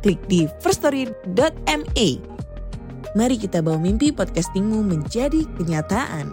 [0.00, 2.08] klik di firststory.me.
[3.12, 6.32] Mari kita bawa mimpi podcastingmu menjadi kenyataan.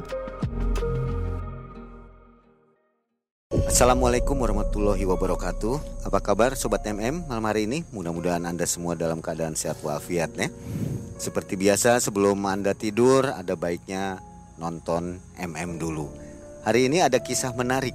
[3.68, 6.08] Assalamualaikum warahmatullahi wabarakatuh.
[6.08, 7.84] Apa kabar Sobat MM malam hari ini?
[7.92, 10.50] Mudah-mudahan Anda semua dalam keadaan sehat walafiat ya.
[11.20, 14.22] Seperti biasa sebelum Anda tidur ada baiknya
[14.58, 16.10] nonton MM dulu.
[16.66, 17.94] Hari ini ada kisah menarik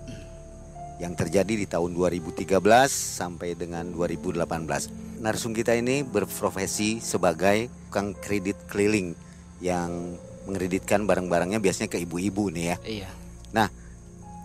[1.02, 5.11] yang terjadi di tahun 2013 sampai dengan 2018.
[5.22, 9.14] Narsum kita ini berprofesi sebagai tukang kredit keliling
[9.62, 10.18] yang
[10.50, 12.76] mengkreditkan barang-barangnya biasanya ke ibu-ibu nih ya.
[12.82, 13.10] Iya.
[13.54, 13.70] Nah,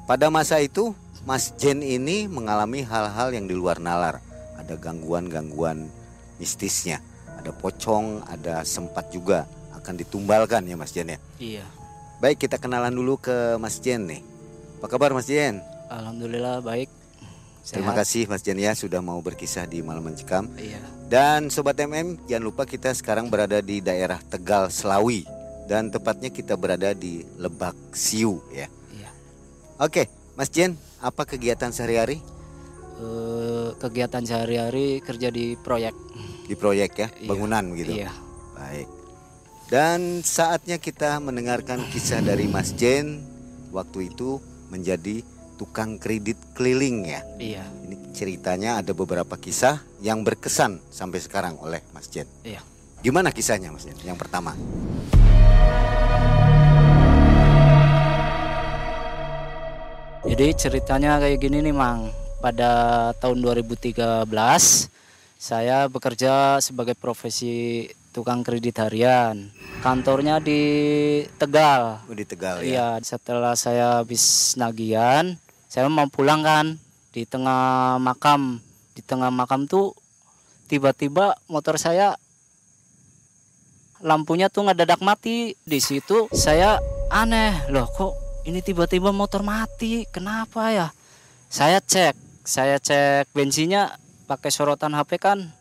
[0.06, 0.94] pada masa itu
[1.26, 4.22] Mas Jen ini mengalami hal-hal yang di luar nalar.
[4.62, 5.90] Ada gangguan-gangguan
[6.38, 7.02] mistisnya.
[7.42, 11.20] Ada pocong, ada sempat juga akan ditumbalkan ya Mas Jen ya.
[11.42, 11.66] Iya.
[12.22, 14.22] Baik, kita kenalan dulu ke Mas Jen nih.
[14.78, 15.58] Apa kabar Mas Jen?
[15.90, 16.94] Alhamdulillah baik.
[17.68, 20.48] Terima kasih Mas Jen ya sudah mau berkisah di Malam Mencekam.
[20.56, 20.80] Iya.
[21.08, 25.28] Dan Sobat MM, jangan lupa kita sekarang berada di daerah Tegal, Selawi.
[25.68, 28.72] Dan tepatnya kita berada di Lebak Siu ya.
[28.92, 29.10] Iya.
[29.84, 30.08] Oke,
[30.40, 32.24] Mas Jen, apa kegiatan sehari-hari
[32.98, 35.94] Eh, kegiatan sehari-hari kerja di proyek.
[36.50, 37.28] di proyek ya, Iya.
[37.30, 37.94] bangunan gitu.
[37.94, 38.10] Iya.
[38.58, 38.88] Baik.
[39.70, 43.22] Dan saatnya kita mendengarkan kisah dari Mas Jen
[43.70, 44.42] waktu itu
[44.74, 45.22] menjadi
[45.58, 47.22] tukang kredit keliling ya.
[47.42, 47.66] Iya.
[47.90, 52.30] Ini ceritanya ada beberapa kisah yang berkesan sampai sekarang oleh Mas Jen.
[52.46, 52.62] Iya.
[53.02, 53.98] Gimana kisahnya Mas Jen?
[54.06, 54.54] Yang pertama.
[60.28, 62.14] Jadi ceritanya kayak gini nih, Mang.
[62.38, 64.28] Pada tahun 2013
[65.38, 69.54] saya bekerja sebagai profesi tukang kredit harian.
[69.86, 70.62] Kantornya di
[71.38, 72.02] Tegal.
[72.10, 72.68] Oh, di Tegal ya.
[72.68, 75.38] Iya, setelah saya habis nagian,
[75.68, 76.80] saya mau pulang kan
[77.12, 78.64] di tengah makam.
[78.96, 79.94] Di tengah makam tuh
[80.72, 82.18] tiba-tiba motor saya
[84.02, 85.54] lampunya tuh ngedadak mati.
[85.68, 86.80] Di situ saya
[87.12, 88.16] aneh, loh kok
[88.48, 90.08] ini tiba-tiba motor mati?
[90.08, 90.88] Kenapa ya?
[91.52, 92.16] Saya cek,
[92.48, 93.96] saya cek bensinnya
[94.28, 95.52] pakai sorotan HP kan.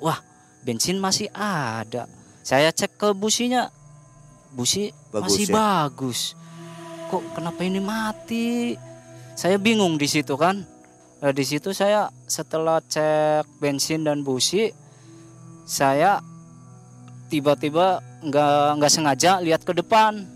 [0.00, 0.20] Wah,
[0.64, 2.08] bensin masih ada.
[2.40, 3.68] Saya cek ke businya.
[4.52, 5.54] Busi Bagus masih ya?
[5.56, 6.20] bagus.
[7.08, 8.76] Kok kenapa ini mati?
[9.32, 10.64] Saya bingung di situ kan.
[11.22, 14.74] Nah, di situ saya setelah cek bensin dan busi,
[15.64, 16.18] saya
[17.30, 20.26] tiba-tiba nggak nggak sengaja lihat ke depan.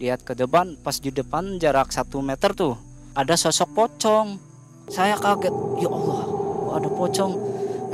[0.00, 2.78] Lihat ke depan, pas di depan jarak satu meter tuh
[3.14, 4.38] ada sosok pocong.
[4.90, 6.22] Saya kaget, ya Allah,
[6.78, 7.32] ada pocong.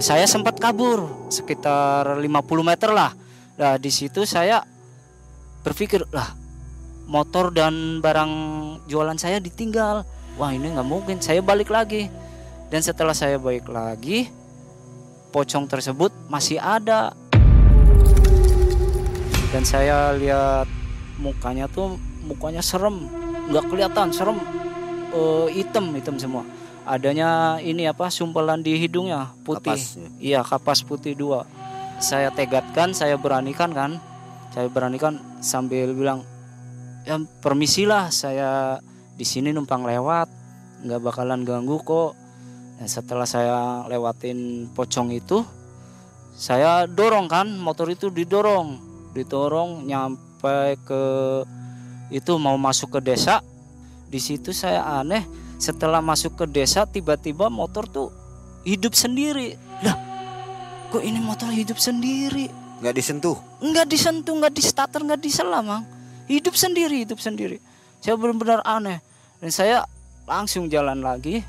[0.01, 2.29] Saya sempat kabur sekitar 50
[2.63, 3.13] meter lah.
[3.57, 4.61] Nah di situ saya
[5.65, 6.37] berpikir lah
[7.09, 8.33] motor dan barang
[8.89, 10.05] jualan saya ditinggal.
[10.37, 11.17] Wah ini nggak mungkin.
[11.21, 12.09] Saya balik lagi
[12.69, 14.29] dan setelah saya balik lagi,
[15.33, 17.17] pocong tersebut masih ada.
[19.51, 20.69] Dan saya lihat
[21.17, 21.97] mukanya tuh
[22.29, 23.09] mukanya serem,
[23.49, 24.37] nggak kelihatan serem,
[25.17, 26.45] Eh, hitam hitam semua.
[26.87, 29.75] Adanya ini apa sumpelan di hidungnya putih.
[29.75, 30.09] Kapas, ya.
[30.21, 31.49] Iya kapas putih dua.
[31.99, 33.97] Saya tegatkan, saya beranikan kan,
[34.53, 36.23] saya beranikan sambil bilang,
[37.09, 38.79] ya permisilah saya
[39.17, 40.29] di sini numpang lewat,
[40.85, 42.13] nggak bakalan ganggu kok.
[42.77, 45.41] Dan setelah saya lewatin pocong itu,
[46.37, 48.77] saya dorong kan, motor itu didorong,
[49.17, 51.03] didorong nyampe ke
[52.13, 53.41] itu mau masuk ke desa.
[54.07, 55.25] Di situ saya aneh,
[55.57, 58.13] setelah masuk ke desa tiba-tiba motor tuh
[58.69, 59.57] hidup sendiri.
[59.81, 59.97] Lah,
[60.93, 62.53] kok ini motor hidup sendiri?
[62.85, 63.37] Nggak disentuh.
[63.65, 65.85] nggak disentuh, nggak di starter, nggak diselam, Mang.
[66.29, 67.57] Hidup sendiri, hidup sendiri.
[68.05, 69.01] Saya benar-benar aneh.
[69.41, 69.85] Dan saya
[70.25, 71.45] langsung jalan lagi.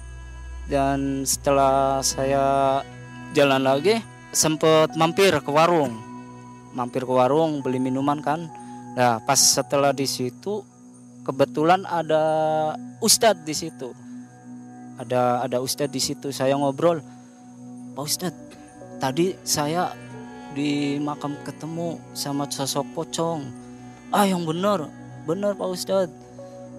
[0.67, 2.79] Dan setelah saya
[3.31, 4.03] jalan lagi,
[4.35, 5.95] sempet mampir ke warung.
[6.75, 8.51] Mampir ke warung beli minuman kan.
[8.97, 10.65] Nah, pas setelah di situ
[11.23, 12.23] kebetulan ada
[12.99, 13.95] ustadz di situ.
[14.99, 16.35] Ada ada ustadz di situ.
[16.35, 16.99] Saya ngobrol,
[17.97, 18.45] Pak Ustadz,
[19.01, 19.89] tadi saya
[20.53, 23.41] di makam ketemu sama sosok pocong.
[24.13, 24.89] Ah yang bener,
[25.25, 26.26] bener Pak Ustadz.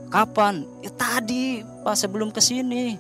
[0.09, 0.65] Kapan?
[0.81, 2.97] Ya tadi pas sebelum ke sini.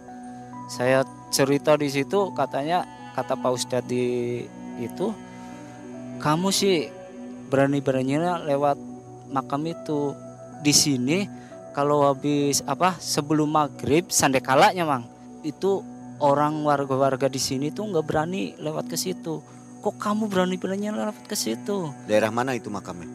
[0.69, 2.85] Saya cerita di situ katanya
[3.17, 4.45] kata Pak Ustadz di
[4.79, 5.11] itu
[6.23, 6.87] kamu sih
[7.49, 8.79] berani-beraninya lewat
[9.33, 10.15] makam itu
[10.63, 11.19] di sini
[11.73, 15.05] kalau habis apa sebelum maghrib sandekalanya mang
[15.43, 15.83] itu
[16.19, 19.41] orang warga-warga di sini tuh nggak berani lewat ke situ
[19.79, 23.07] kok kamu berani-beraninya lewat ke situ Daerah mana itu makamnya?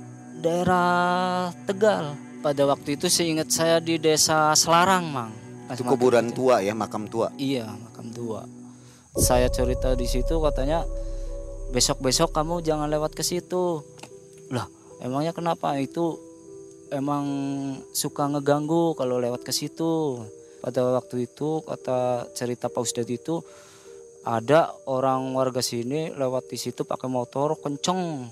[0.44, 5.32] daerah Tegal pada waktu itu seingat saya di desa Selarang mang
[5.64, 6.44] Pas Itu kuburan itu.
[6.44, 7.32] tua ya, makam tua.
[7.40, 8.44] Iya, makam tua.
[9.16, 10.84] Saya cerita di situ katanya
[11.72, 13.80] besok-besok kamu jangan lewat ke situ.
[14.52, 14.68] Lah,
[15.00, 15.80] emangnya kenapa?
[15.80, 16.20] Itu
[16.92, 17.26] emang
[17.96, 20.20] suka ngeganggu kalau lewat ke situ.
[20.60, 23.40] Pada waktu itu kata cerita Pak Ustadz itu
[24.24, 28.28] ada orang warga sini lewat di situ pakai motor kenceng.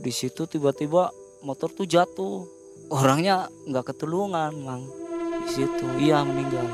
[0.00, 1.12] Di situ tiba-tiba
[1.44, 2.59] motor tuh jatuh.
[2.90, 4.84] Orangnya nggak ketulungan, Mang.
[5.46, 6.66] Di situ, iya meninggal.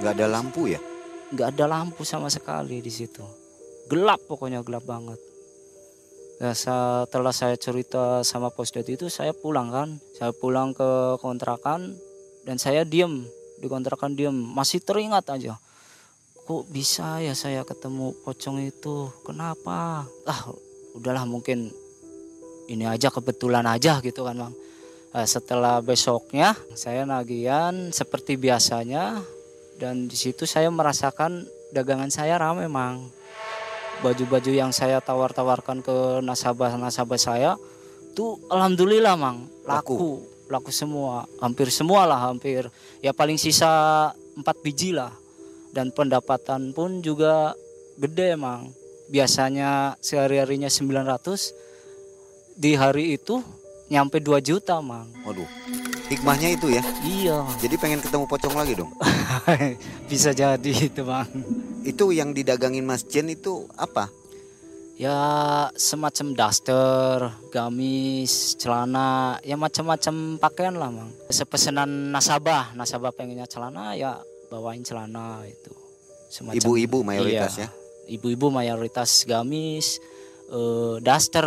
[0.00, 0.80] Nggak ada lampu ya?
[1.34, 3.26] nggak ada lampu sama sekali di situ.
[3.90, 5.18] Gelap pokoknya gelap banget.
[6.38, 9.98] Ya, setelah saya cerita sama posdet itu saya pulang kan.
[10.14, 11.94] Saya pulang ke kontrakan
[12.46, 13.26] dan saya diem.
[13.58, 14.34] Di kontrakan diem.
[14.34, 15.58] Masih teringat aja.
[16.44, 19.10] Kok bisa ya saya ketemu pocong itu?
[19.26, 20.06] Kenapa?
[20.28, 20.40] Ah
[20.94, 21.74] udahlah mungkin
[22.70, 24.54] ini aja kebetulan aja gitu kan bang
[25.22, 29.22] setelah besoknya saya nagian seperti biasanya
[29.78, 33.06] dan di situ saya merasakan dagangan saya ramai mang.
[34.02, 37.54] Baju-baju yang saya tawar-tawarkan ke nasabah-nasabah saya
[38.18, 40.18] tuh alhamdulillah mang laku.
[40.50, 40.70] Laku?
[40.74, 42.66] Semua hampir semua lah hampir.
[42.98, 45.14] Ya paling sisa empat biji lah.
[45.70, 47.54] Dan pendapatan pun juga
[47.98, 48.70] gede mang.
[49.10, 53.42] Biasanya sehari-harinya 900 di hari itu
[53.94, 55.46] nyampe 2 juta mang Waduh,
[56.06, 56.82] hikmahnya itu ya.
[57.00, 58.90] iya Jadi pengen ketemu pocong lagi dong.
[60.10, 61.30] bisa jadi itu bang
[61.82, 64.10] Itu yang didagangin Mas Jen itu apa?
[64.94, 65.18] ya
[65.74, 67.18] semacam daster
[67.50, 75.42] gamis celana ya macam-macam pakaian lah mang sepesanan nasabah nasabah pengennya celana ya bawain celana
[75.44, 75.74] itu
[76.30, 77.66] Semacam- Ibu-ibu mayoritas Iya.
[77.66, 77.68] ya.
[78.06, 79.98] ibu-ibu mayoritas gamis
[80.46, 81.42] eh, daster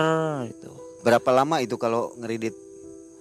[0.45, 0.71] itu
[1.07, 2.51] Berapa lama itu kalau ngeridit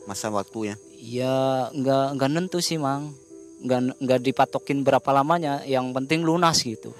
[0.04, 0.74] masa waktunya?
[0.96, 3.12] ya nggak nggak nentu sih mang
[3.60, 6.90] nggak nggak dipatokin berapa lamanya yang penting lunas gitu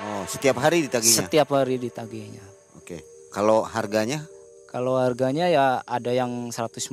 [0.00, 1.28] Oh, setiap hari ditagihnya.
[1.28, 2.40] setiap hari ditagihnya
[2.74, 3.04] Oke.
[3.28, 4.24] Kalau harganya
[4.66, 6.88] Kalau harganya ya ada yang 150,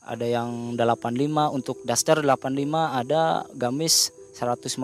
[0.00, 2.48] ada yang 85 untuk daster 85,
[2.96, 4.80] ada gamis 150.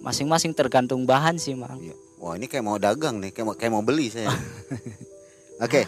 [0.00, 1.78] Masing-masing tergantung bahan sih, Mang.
[1.78, 1.92] Iya.
[2.16, 4.32] Wah, ini kayak mau dagang nih, kayak mau, kayak mau beli saya.
[5.58, 5.86] Oke,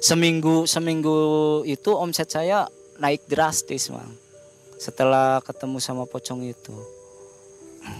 [0.00, 1.16] Seminggu seminggu
[1.64, 4.12] itu omset saya naik drastis, Mang.
[4.76, 6.72] Setelah ketemu sama pocong itu.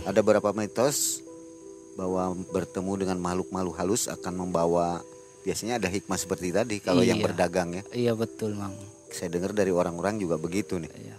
[0.04, 1.20] ada beberapa mitos
[1.94, 5.00] bahwa bertemu dengan makhluk-makhluk halus akan membawa
[5.40, 7.24] biasanya ada hikmah seperti tadi kalau yang Iya.
[7.24, 7.82] berdagang ya.
[7.92, 8.72] Iya betul, Mang.
[9.08, 10.88] Saya dengar dari orang-orang juga begitu nih.
[10.88, 11.16] Iya.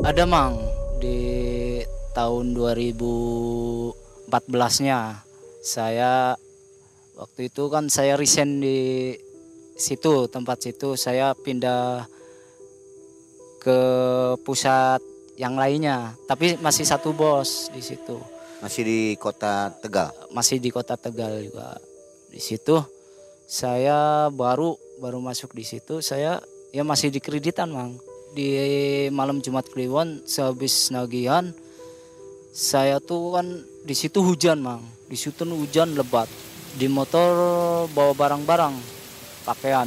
[0.00, 0.58] Ada mang
[0.98, 1.78] di
[2.10, 4.98] tahun 2014-nya
[5.58, 6.34] saya
[7.14, 9.14] waktu itu kan saya resign di
[9.74, 10.94] situ tempat situ.
[10.98, 12.06] Saya pindah
[13.62, 13.80] ke
[14.42, 15.00] pusat
[15.38, 16.14] yang lainnya.
[16.28, 18.18] Tapi masih satu bos di situ.
[18.62, 20.08] Masih di kota Tegal.
[20.32, 21.78] masih di kota Tegal juga.
[22.30, 22.80] Di situ
[23.44, 26.40] saya baru baru masuk di situ saya
[26.72, 27.98] ya masih di kreditan mang.
[28.34, 28.50] Di
[29.14, 31.54] malam Jumat Kliwon sehabis nagihan
[32.50, 33.46] saya tuh kan
[33.84, 34.82] di situ hujan mang.
[35.06, 36.26] Di situ hujan lebat
[36.74, 37.32] di motor
[37.94, 38.74] bawa barang-barang
[39.46, 39.86] pakaian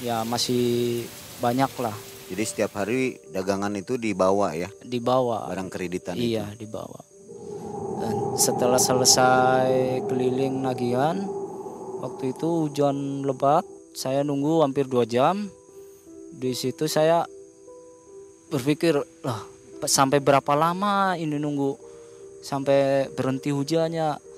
[0.00, 1.04] ya masih
[1.40, 1.96] banyak lah
[2.30, 6.38] Jadi setiap hari dagangan itu dibawa ya, dibawa barang kreditan itu.
[6.38, 7.02] Iya dibawa.
[7.98, 11.26] Dan setelah selesai keliling nagihan,
[11.98, 13.66] waktu itu hujan lebat,
[13.98, 15.50] saya nunggu hampir dua jam.
[16.30, 17.26] Di situ saya
[18.46, 18.94] berpikir,
[19.26, 19.42] lah
[19.82, 21.74] sampai berapa lama ini nunggu
[22.46, 24.29] sampai berhenti hujannya.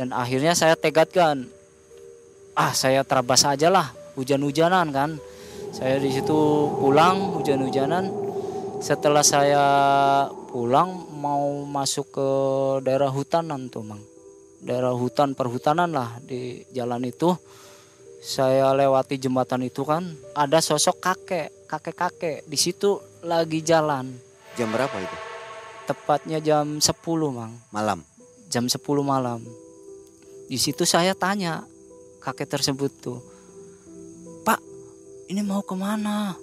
[0.00, 1.44] Dan akhirnya saya tegatkan,
[2.56, 5.20] ah saya terabas aja lah hujan-hujanan kan.
[5.76, 8.08] Saya di situ pulang hujan-hujanan
[8.80, 9.64] setelah saya
[10.48, 12.28] pulang mau masuk ke
[12.80, 14.00] daerah hutanan tuh mang
[14.64, 17.32] daerah hutan perhutanan lah di jalan itu
[18.24, 24.12] saya lewati jembatan itu kan ada sosok kakek kakek kakek di situ lagi jalan
[24.56, 25.16] Jam berapa itu?
[25.88, 26.88] tepatnya jam 10
[27.32, 28.00] mang Malam.
[28.48, 29.40] jam 10 malam
[30.50, 31.62] di situ saya tanya
[32.18, 33.22] kakek tersebut tuh
[34.42, 34.58] pak
[35.30, 36.34] ini mau ke mana?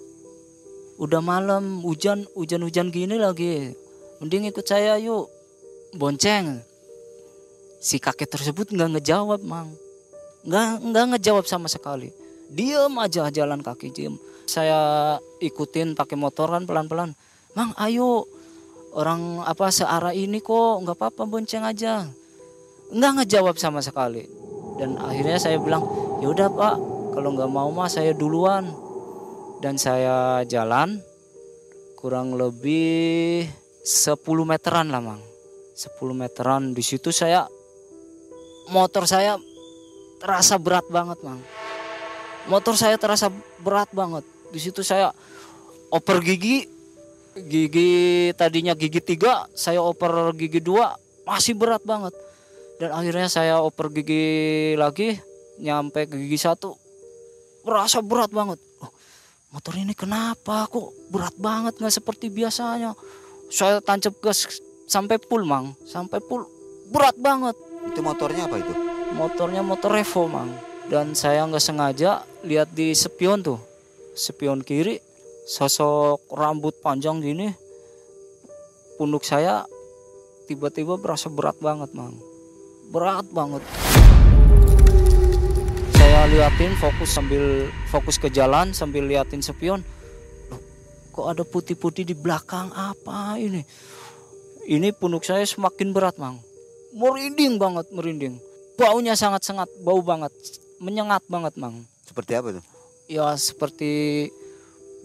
[0.96, 3.76] Udah malam hujan hujan hujan gini lagi.
[4.16, 5.28] Mending ikut saya yuk.
[5.92, 6.64] Bonceng.
[7.84, 9.68] Si kakek tersebut nggak ngejawab mang.
[10.40, 12.08] Nggak nggak ngejawab sama sekali.
[12.48, 14.16] Diem aja jalan kaki diem.
[14.48, 17.12] Saya ikutin pakai motor kan pelan pelan
[17.52, 18.24] mang ayo.
[18.96, 20.80] Orang apa searah ini kok.
[20.80, 22.08] Nggak apa apa bonceng aja
[22.92, 24.24] nggak ngejawab sama sekali.
[24.78, 25.84] Dan akhirnya saya bilang
[26.22, 26.74] yaudah pak
[27.12, 28.68] kalau nggak mau mah saya duluan.
[29.58, 31.02] Dan saya jalan
[31.98, 33.42] kurang lebih
[33.82, 35.22] 10 meteran lah mang.
[35.74, 36.70] 10 meteran.
[36.70, 37.42] Di situ saya
[38.70, 39.34] motor saya
[40.22, 41.42] terasa berat banget mang.
[42.46, 43.28] Motor saya terasa
[43.60, 44.22] berat banget.
[44.54, 45.10] Di situ saya
[45.90, 46.64] oper gigi
[47.38, 52.10] gigi tadinya gigi tiga saya oper gigi dua masih berat banget
[52.78, 55.18] dan akhirnya saya oper gigi lagi
[55.58, 56.78] nyampe ke gigi satu.
[57.66, 58.62] Merasa berat banget.
[58.78, 58.90] Oh,
[59.50, 61.74] motor ini kenapa kok berat banget?
[61.82, 62.94] Nggak seperti biasanya.
[63.50, 65.74] Saya tancap gas sampai full mang.
[65.90, 66.46] Sampai full
[66.94, 67.58] berat banget.
[67.90, 68.74] Itu motornya apa itu?
[69.08, 70.54] motornya motor Revo mang.
[70.86, 73.58] Dan saya nggak sengaja lihat di spion tuh.
[74.14, 75.02] Spion kiri
[75.50, 77.50] sosok rambut panjang gini.
[78.94, 79.66] Punuk saya
[80.46, 82.27] tiba-tiba berasa berat banget mang
[82.88, 83.62] berat banget.
[85.94, 89.84] Saya liatin fokus sambil fokus ke jalan sambil liatin spion.
[90.48, 90.60] Loh,
[91.12, 92.72] kok ada putih-putih di belakang?
[92.72, 93.62] Apa ini?
[94.68, 96.40] Ini punuk saya semakin berat mang.
[96.96, 98.40] Merinding banget merinding.
[98.76, 100.32] Baunya sangat-sangat bau banget.
[100.80, 101.84] Menyengat banget mang.
[102.04, 102.64] Seperti apa tuh?
[103.08, 104.28] ya seperti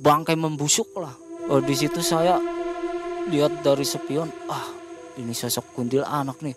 [0.04, 1.16] bangkai membusuk lah.
[1.48, 2.38] Oh, di situ saya
[3.32, 4.68] lihat dari spion ah
[5.16, 6.52] ini sosok kundil anak nih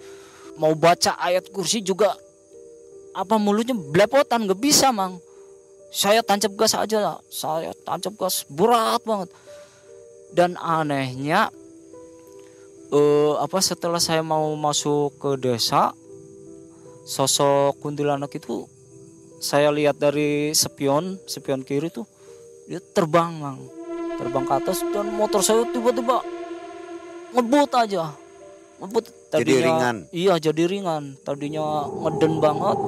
[0.56, 2.16] mau baca ayat kursi juga
[3.16, 5.16] apa mulutnya belepotan nggak bisa mang.
[5.88, 7.18] Saya tancap gas aja lah.
[7.32, 9.32] saya tancap gas berat banget.
[10.36, 11.48] Dan anehnya
[12.92, 15.90] eh apa setelah saya mau masuk ke desa
[17.06, 18.66] sosok kuntilanak itu
[19.42, 22.04] saya lihat dari spion spion kiri tuh
[22.68, 23.60] dia terbang mang.
[24.16, 26.20] Terbang ke atas dan motor saya tiba-tiba
[27.32, 28.25] ngebut aja
[29.32, 29.96] Jadi ringan?
[30.12, 31.16] iya jadi ringan.
[31.24, 32.78] Tadinya ngeden banget.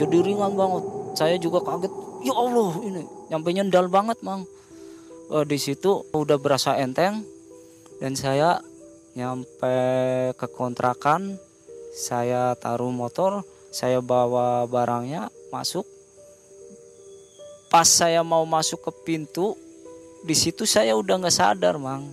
[0.00, 0.84] Jadi ringan banget.
[1.14, 1.92] Saya juga kaget.
[2.24, 4.48] Ya Allah ini nyampe nyendal banget mang.
[5.28, 7.20] Eh, di situ udah berasa enteng.
[8.00, 8.64] Dan saya
[9.12, 9.76] nyampe
[10.36, 11.36] ke kontrakan.
[11.94, 13.44] Saya taruh motor.
[13.70, 15.84] Saya bawa barangnya masuk.
[17.68, 19.58] Pas saya mau masuk ke pintu
[20.24, 22.08] di situ saya udah nggak sadar mang.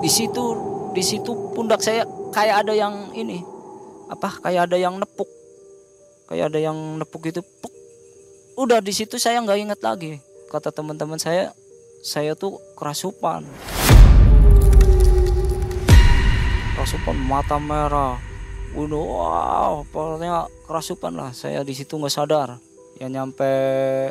[0.00, 2.02] Di situ di situ pundak saya
[2.34, 3.46] kayak ada yang ini
[4.10, 5.30] apa kayak ada yang nepuk
[6.26, 7.70] kayak ada yang nepuk itu puk.
[8.58, 10.18] udah di situ saya nggak inget lagi
[10.50, 11.54] kata teman-teman saya
[12.02, 13.42] saya tuh kerasupan.
[16.78, 18.16] Kerasupan mata merah.
[18.72, 21.30] Udah wow pokoknya kerasupan lah.
[21.34, 22.58] Saya di situ nggak sadar.
[23.02, 23.50] Ya nyampe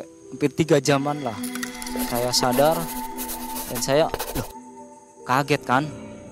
[0.04, 1.36] hampir tiga jaman lah.
[2.12, 2.76] Saya sadar
[3.68, 4.48] dan saya loh
[5.28, 5.84] kaget kan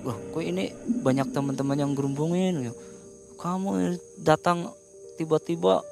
[0.07, 0.71] loh kok ini
[1.03, 2.73] banyak teman-teman yang gerumbungin ya
[3.37, 4.73] kamu datang
[5.15, 5.85] tiba-tiba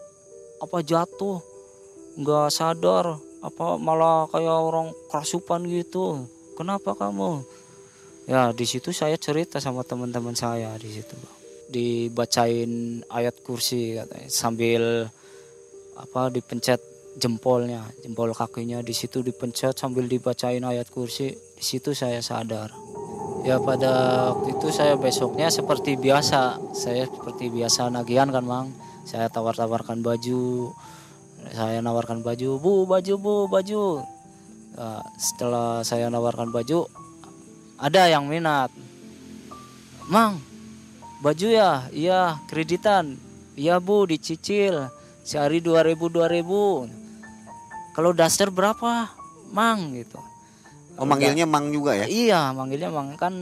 [0.59, 1.39] apa jatuh?
[2.17, 6.25] Nggak sadar apa malah kayak orang kerasupan gitu.
[6.57, 7.45] Kenapa kamu?
[8.25, 11.13] Ya di situ saya cerita sama teman-teman saya di situ
[11.65, 15.09] dibacain ayat kursi katanya sambil
[15.97, 16.77] apa dipencet
[17.17, 22.69] jempolnya jempol kakinya di situ dipencet sambil dibacain ayat kursi di situ saya sadar
[23.45, 23.93] ya pada
[24.33, 26.57] waktu itu saya besoknya seperti biasa.
[26.73, 28.67] Saya seperti biasa nagihan kan mang.
[29.05, 30.73] Saya tawar-tawarkan baju.
[31.53, 34.01] Saya nawarkan baju bu baju bu baju.
[34.75, 36.89] Nah, setelah saya nawarkan baju
[37.77, 38.73] ada yang minat.
[40.09, 40.41] Mang
[41.21, 41.85] baju ya?
[41.93, 43.21] Iya kreditan.
[43.53, 44.89] Iya bu dicicil.
[45.21, 49.09] Sehari 2000 2000 kalau daster berapa?
[49.53, 50.34] Mang gitu
[50.95, 52.05] Oh manggilnya Mang juga ya?
[52.07, 53.35] Iya, manggilnya mang kan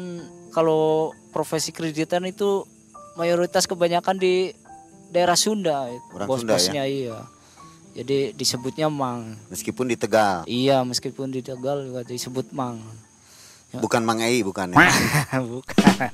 [0.49, 2.65] kalau profesi kreditan itu
[3.13, 4.53] mayoritas kebanyakan di
[5.13, 7.29] daerah Sunda, Orang bos-bosnya iya.
[7.93, 9.37] Jadi disebutnya mang.
[9.53, 10.49] Meskipun di Tegal.
[10.49, 12.81] Iya, meskipun di Tegal juga disebut mang.
[13.73, 14.85] Bukan Mang Ei bukan ya?
[15.53, 16.09] Bukan.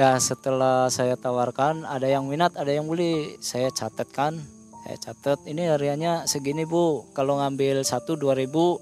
[0.00, 3.36] ya setelah saya tawarkan ada yang minat, ada yang beli.
[3.40, 4.40] Saya catatkan,
[4.84, 7.08] saya catat ini hariannya segini bu.
[7.12, 8.80] Kalau ngambil satu dua ribu,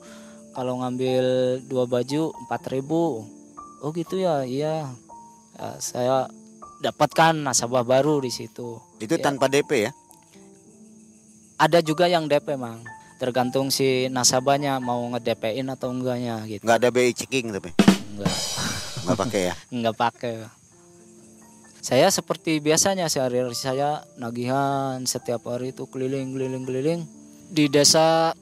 [0.54, 1.24] kalau ngambil
[1.66, 3.26] dua baju empat ribu.
[3.78, 4.88] Oh gitu ya, iya.
[5.54, 6.30] Ya, saya
[6.80, 8.80] dapatkan nasabah baru di situ.
[8.96, 9.22] Itu Ya.
[9.22, 9.92] tanpa DP ya?
[11.54, 12.82] Ada juga yang DP mang,
[13.16, 16.62] tergantung si nasabahnya mau nge-DP-in atau enggaknya gitu.
[16.62, 17.70] Nggak ada BI checking tapi
[18.10, 18.34] Enggak,
[19.04, 19.54] nggak pakai ya?
[19.74, 20.34] enggak pakai.
[21.78, 27.00] saya seperti biasanya sehari-hari saya nagihan setiap hari itu keliling keliling keliling
[27.46, 28.32] di desa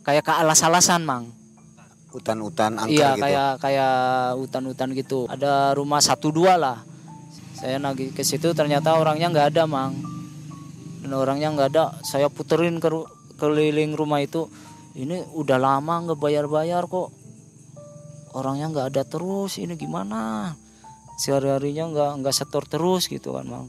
[0.00, 1.34] kayak ke alas-alasan mang
[2.16, 3.22] Hutan-hutan angker iya gitu.
[3.28, 3.96] kayak kayak
[4.40, 5.28] hutan-hutan gitu.
[5.28, 6.80] Ada rumah satu dua lah.
[7.52, 9.92] Saya nagih ke situ ternyata orangnya nggak ada mang.
[11.04, 11.84] Dan orangnya nggak ada.
[12.00, 12.88] Saya puterin ke
[13.36, 14.48] keliling rumah itu.
[14.96, 17.12] Ini udah lama nggak bayar-bayar kok.
[18.32, 19.60] Orangnya nggak ada terus.
[19.60, 20.56] Ini gimana?
[21.20, 23.68] Sehari-harinya nggak nggak setor terus gitu kan mang.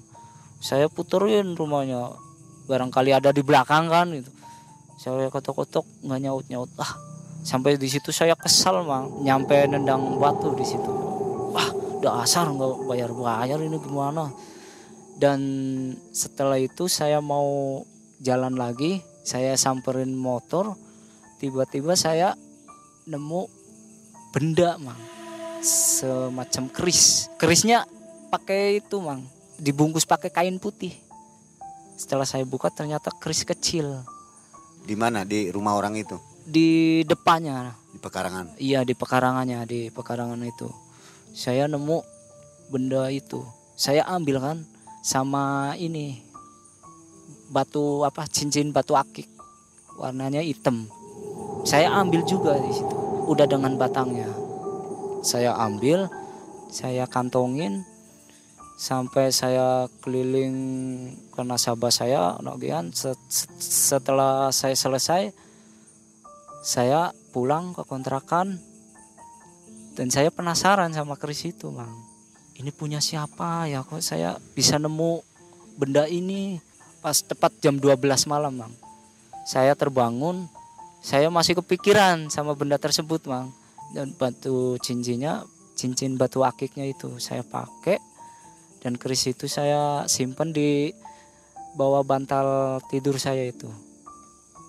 [0.63, 2.16] Saya puterin rumahnya.
[2.63, 4.32] Barangkali ada di belakang kan gitu.
[5.04, 6.72] Saya kotok-kotok nggak nyaut-nyaut.
[6.80, 9.22] Ah sampai di situ saya kesal mang.
[9.22, 10.91] Nyampe nendang batu di situ.
[11.53, 11.70] Wah
[12.01, 14.29] dasar nggak bayar-bayar ini gimana?
[15.17, 15.39] Dan
[16.13, 17.82] setelah itu saya mau
[18.22, 20.77] jalan lagi saya samperin motor.
[21.38, 22.34] Tiba-tiba saya
[23.06, 23.50] nemu
[24.32, 25.00] benda mang.
[25.60, 27.27] Semacam keris.
[27.36, 27.84] Kerisnya
[28.29, 29.25] pakai itu mang.
[29.58, 30.94] Dibungkus pakai kain putih.
[31.98, 34.06] Setelah saya buka ternyata keris kecil.
[34.86, 35.25] Di mana?
[35.25, 36.15] Di rumah orang itu,
[36.48, 37.75] di depannya.
[37.92, 38.46] Di pekarangan.
[38.56, 40.72] iya di pekarangannya di pekarangan itu.
[41.36, 42.00] Saya nemu
[42.72, 43.44] benda itu.
[43.75, 44.58] Saya ambil kan
[45.04, 46.24] sama ini
[47.51, 49.27] batu apa cincin batu akik.
[50.00, 50.88] Warnanya hitam.
[51.68, 52.96] Saya ambil juga di situ.
[53.27, 54.32] Udah dengan batangnya.
[55.20, 56.08] Saya ambil
[56.72, 57.84] saya kantongin
[58.77, 60.56] sampai saya keliling
[61.34, 62.38] ke nasabah saya
[62.94, 63.18] set-
[63.58, 65.34] setelah saya selesai
[66.62, 68.58] saya pulang ke kontrakan
[69.98, 71.90] dan saya penasaran sama keris itu bang.
[72.58, 73.86] Ini punya siapa ya?
[73.86, 75.22] Kok saya bisa nemu
[75.78, 76.58] benda ini
[77.02, 77.98] pas tepat jam 12
[78.30, 78.74] malam bang.
[79.46, 80.50] Saya terbangun
[81.02, 83.50] saya masih kepikiran sama benda tersebut bang.
[83.94, 85.48] Dan batu cincinnya
[85.78, 88.02] cincin batu akiknya itu saya pakai
[88.82, 90.94] dan keris itu saya simpan di
[91.78, 93.70] bawah bantal tidur saya itu.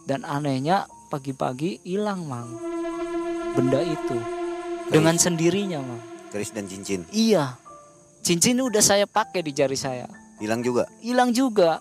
[0.08, 2.52] Dan anehnya pagi-pagi hilang mang.
[3.56, 4.18] Benda itu.
[4.92, 6.02] Dengan sendirinya mang.
[6.28, 7.08] Keris dan cincin.
[7.10, 7.56] iya.
[8.20, 10.04] Cincin udah saya pakai di jari saya.
[10.36, 10.84] Hilang juga.
[11.00, 11.80] hilang juga.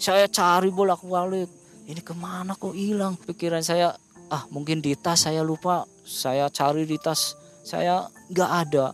[0.00, 3.18] Saya cari bolak balik ini ke mana kok hilang?
[3.18, 3.94] Pikiran saya
[4.30, 5.84] ah mungkin di tas saya lupa.
[6.06, 7.34] Saya cari di tas
[7.66, 8.86] saya nggak ada.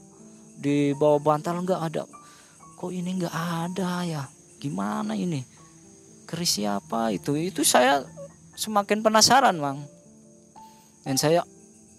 [0.59, 2.05] Di bawah bantal nggak ada.
[2.79, 4.23] Kok ini nggak ada ya?
[4.59, 5.45] Gimana ini?
[6.25, 7.37] Keris siapa itu?
[7.37, 8.05] Itu saya
[8.59, 9.79] semakin penasaran bang
[11.07, 11.47] dan saya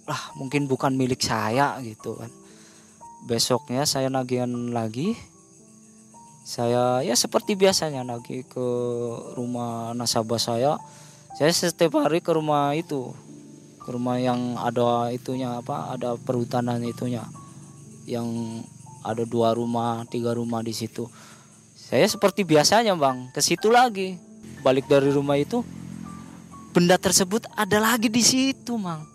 [0.10, 2.34] lah mungkin bukan milik saya gitu kan.
[3.30, 5.14] Besoknya saya nagihan lagi.
[6.42, 8.68] Saya ya seperti biasanya lagi ke
[9.38, 10.82] rumah nasabah saya.
[11.38, 13.14] Saya setiap hari ke rumah itu
[13.86, 17.22] ke rumah yang ada itunya apa ada perhutanan itunya.
[18.10, 18.62] Yang
[19.06, 21.06] ada dua rumah tiga rumah di situ.
[21.78, 24.18] Saya seperti biasanya bang ke situ lagi.
[24.66, 25.62] Balik dari rumah itu
[26.70, 29.06] benda tersebut ada lagi di situ mang.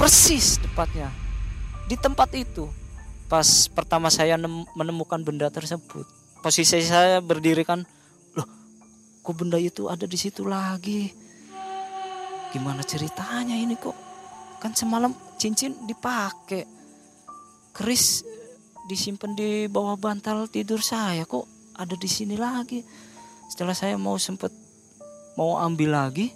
[0.00, 1.12] Persis tepatnya.
[1.86, 2.66] Di tempat itu
[3.32, 6.04] pas pertama saya nem- menemukan benda tersebut
[6.44, 7.80] posisi saya berdiri kan
[8.36, 8.48] loh
[9.24, 11.08] kok benda itu ada di situ lagi?
[12.52, 13.96] Gimana ceritanya ini kok?
[14.60, 16.68] Kan semalam cincin dipakai
[17.72, 18.26] keris
[18.84, 22.84] disimpan di bawah bantal tidur saya kok ada di sini lagi?
[23.48, 24.61] Setelah saya mau sempet
[25.34, 26.32] mau ambil lagi?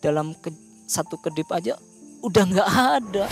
[0.00, 0.54] Dalam ke-
[0.88, 1.76] satu kedip aja
[2.20, 3.24] udah nggak ada.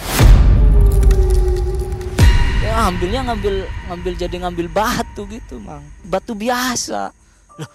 [2.59, 5.81] Ya ambilnya ngambil ngambil jadi ngambil batu gitu mang.
[6.05, 7.15] Batu biasa.
[7.57, 7.71] Loh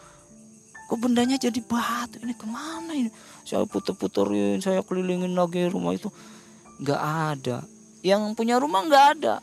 [0.85, 2.21] kok bendanya jadi batu?
[2.21, 3.09] Ini ke mana ini?
[3.43, 6.13] Saya puter-puterin saya kelilingin lagi rumah itu.
[6.77, 7.57] Nggak ada.
[8.05, 9.41] Yang punya rumah nggak ada.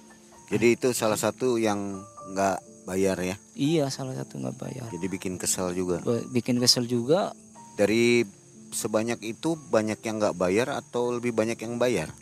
[0.52, 1.98] Jadi itu salah satu yang
[2.30, 3.36] nggak bayar ya.
[3.54, 4.86] iya salah satu nggak bayar.
[4.90, 6.02] Jadi bikin kesal juga.
[6.30, 7.34] Bikin kesel juga
[7.80, 8.28] Dari
[8.70, 12.12] sebanyak itu banyak yang nggak bayar atau lebih banyak yang bayar?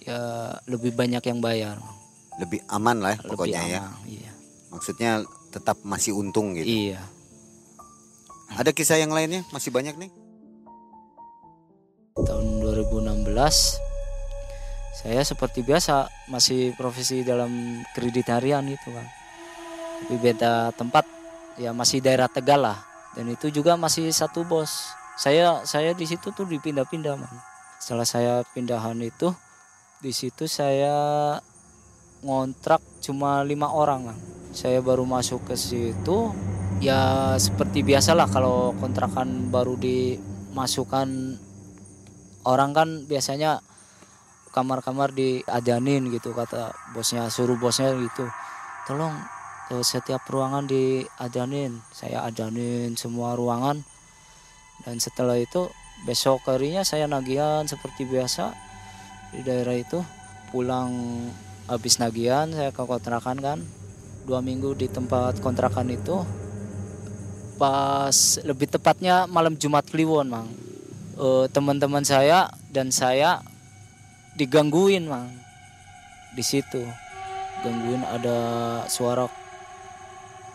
[0.00, 0.16] ya
[0.64, 1.76] lebih banyak yang bayar
[2.40, 3.80] Lebih aman lah ya, lebih pokoknya ya.
[3.84, 4.32] aman, iya
[4.72, 5.10] Maksudnya
[5.52, 6.64] tetap masih untung gitu.
[6.64, 7.04] iya
[8.56, 10.10] Ada kisah yang lainnya masih banyak nih.
[12.16, 13.28] tahun 2016
[14.92, 19.08] saya seperti biasa masih profesi dalam kredit harian itu bang
[20.00, 21.04] tapi beda tempat
[21.56, 22.78] ya masih daerah Tegal lah
[23.16, 27.28] dan itu juga masih satu bos saya saya di situ tuh dipindah-pindah man.
[27.76, 29.28] Setelah saya pindahan itu
[30.00, 31.36] di situ saya
[32.24, 34.20] ngontrak cuma lima orang Bang.
[34.56, 36.32] saya baru masuk ke situ
[36.80, 41.36] ya seperti biasalah kalau kontrakan baru dimasukkan
[42.48, 43.60] orang kan biasanya
[44.56, 48.24] kamar-kamar diajanin gitu kata bosnya suruh bosnya gitu.
[48.88, 49.12] Tolong
[49.68, 53.84] eh, setiap ruangan diadanin saya adanin semua ruangan
[54.84, 55.68] dan setelah itu
[56.08, 58.56] besok harinya saya nagihan seperti biasa
[59.36, 60.00] di daerah itu.
[60.50, 60.90] Pulang
[61.70, 63.58] habis nagihan saya ke kontrakan kan.
[64.24, 66.24] Dua minggu di tempat kontrakan itu.
[67.60, 70.48] Pas lebih tepatnya malam Jumat Kliwon mang.
[71.20, 73.44] Eh, teman-teman saya dan saya
[74.40, 75.28] digangguin mang.
[76.32, 76.80] Di situ
[77.60, 78.38] gangguin ada
[78.88, 79.28] suara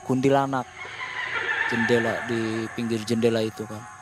[0.10, 0.66] kuntilanak
[1.70, 3.95] jendela di pinggir jendela itu kan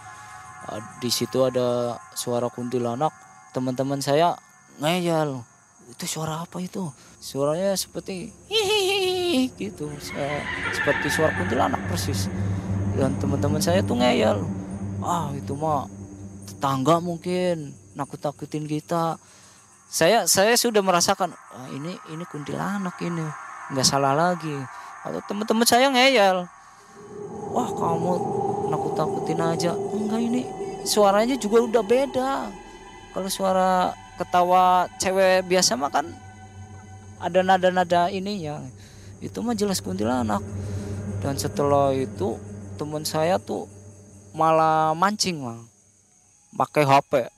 [1.04, 3.12] di situ ada suara kuntilanak.
[3.52, 4.36] Teman-teman saya
[4.80, 5.43] ngeyel.
[5.91, 6.89] Itu suara apa itu?
[7.19, 9.91] Suaranya seperti hihihi gitu.
[9.99, 12.32] Saya- seperti suara kuntilanak persis.
[12.95, 14.41] Dan teman-teman saya tuh ngeyel.
[15.04, 15.86] Ah itu mah
[16.47, 17.76] tetangga mungkin.
[17.93, 19.19] Nakut-nakutin kita.
[19.93, 23.28] Saya saya sudah merasakan ah, ini ini kuntilanak ini.
[23.69, 24.56] Nggak salah lagi.
[25.04, 26.47] Atau teman-teman saya ngeyel.
[27.54, 28.13] Wah kamu
[28.73, 29.71] nakut-nakutin aja
[30.13, 30.41] enggak ini
[30.86, 32.32] suaranya juga udah beda.
[33.17, 36.06] Kalau suara ketawa cewek biasa mah kan
[37.17, 38.62] ada nada-nada ininya.
[39.17, 40.45] Itu mah jelas kuntilanak.
[41.26, 42.38] Dan setelah itu
[42.78, 43.65] teman saya tuh
[44.38, 45.62] malah mancing mah
[46.54, 47.30] pakai HP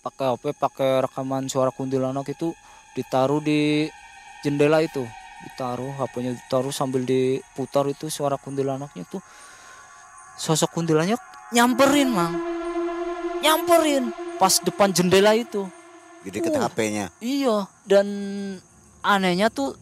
[0.00, 2.56] pakai HP pakai rekaman suara kuntilanak itu
[2.96, 3.88] ditaruh di
[4.40, 5.04] jendela itu.
[5.40, 9.22] Ditaruh HP-nya ditaruh sambil diputar itu suara kuntilanaknya tuh.
[10.36, 12.34] Sosok kuntilanaknya nyamperin mang.
[13.42, 14.14] Nyamperin.
[14.38, 15.66] Pas depan jendela itu.
[16.24, 16.60] Jadi ke Uh.
[16.68, 17.06] HP-nya.
[17.24, 18.06] iya dan
[19.00, 19.72] anehnya tuh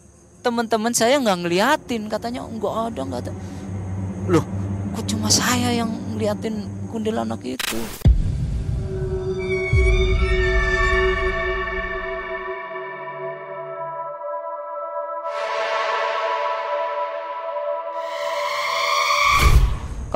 [0.43, 2.07] teman-teman saya nggak ngeliatin.
[2.07, 3.33] Katanya nggak ada nggak ada.
[4.31, 4.45] Loh
[4.99, 7.79] kok cuma saya yang ngeliatin kuntilanak itu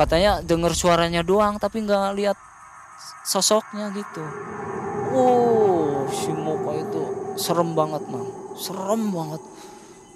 [0.03, 2.37] katanya dengar suaranya doang tapi nggak lihat
[3.23, 4.19] sosoknya gitu.
[5.15, 7.01] Oh si muka itu
[7.39, 8.27] serem banget mang.
[8.59, 9.39] Serem banget.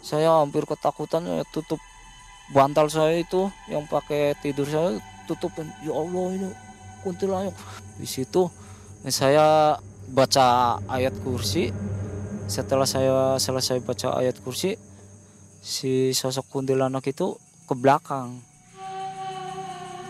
[0.03, 1.79] Saya hampir ketakutan ya tutup
[2.51, 5.71] bantal saya itu yang pakai tidur saya tutupin.
[5.79, 6.49] Ya Allah ini
[7.07, 7.55] kuntilanak.
[7.95, 8.51] Di situ
[9.07, 9.79] saya
[10.11, 11.71] baca ayat kursi.
[12.51, 14.75] Setelah saya selesai baca ayat kursi
[15.63, 18.39] si sosok kuntilanak itu ke belakang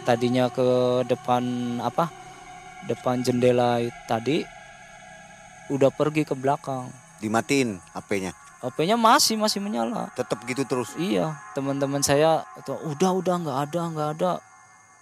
[0.08, 1.44] tadinya ke depan
[1.84, 2.08] apa?
[2.88, 4.48] Depan jendela tadi
[5.68, 6.88] udah pergi ke belakang.
[7.20, 8.32] Dimatiin HP-nya.
[8.64, 10.08] HP-nya masih masih menyala.
[10.16, 10.96] Tetap gitu terus.
[10.96, 14.32] iya teman-teman saya itu udah udah nggak ada nggak ada.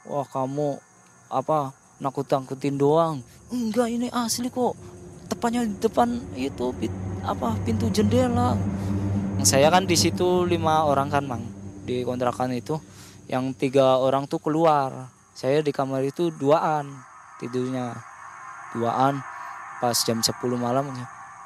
[0.09, 0.81] Wah kamu
[1.29, 1.69] apa
[2.01, 3.21] nakut nakutin doang?
[3.53, 4.73] Enggak ini asli kok.
[5.29, 8.57] Tepatnya di depan itu pit- apa pintu jendela.
[9.45, 11.45] Saya kan di situ lima orang kan mang
[11.85, 12.81] di kontrakan itu
[13.25, 15.09] yang tiga orang tuh keluar.
[15.35, 16.89] Saya di kamar itu duaan
[17.41, 17.97] tidurnya.
[18.75, 19.19] Duaan
[19.79, 20.91] pas jam 10 malam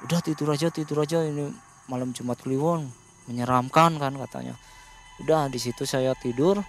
[0.06, 1.24] udah tidur aja tidur aja.
[1.24, 1.50] Ini
[1.88, 2.88] malam Jumat Kliwon.
[3.30, 4.56] Menyeramkan kan katanya.
[5.22, 6.62] Udah di situ saya tidur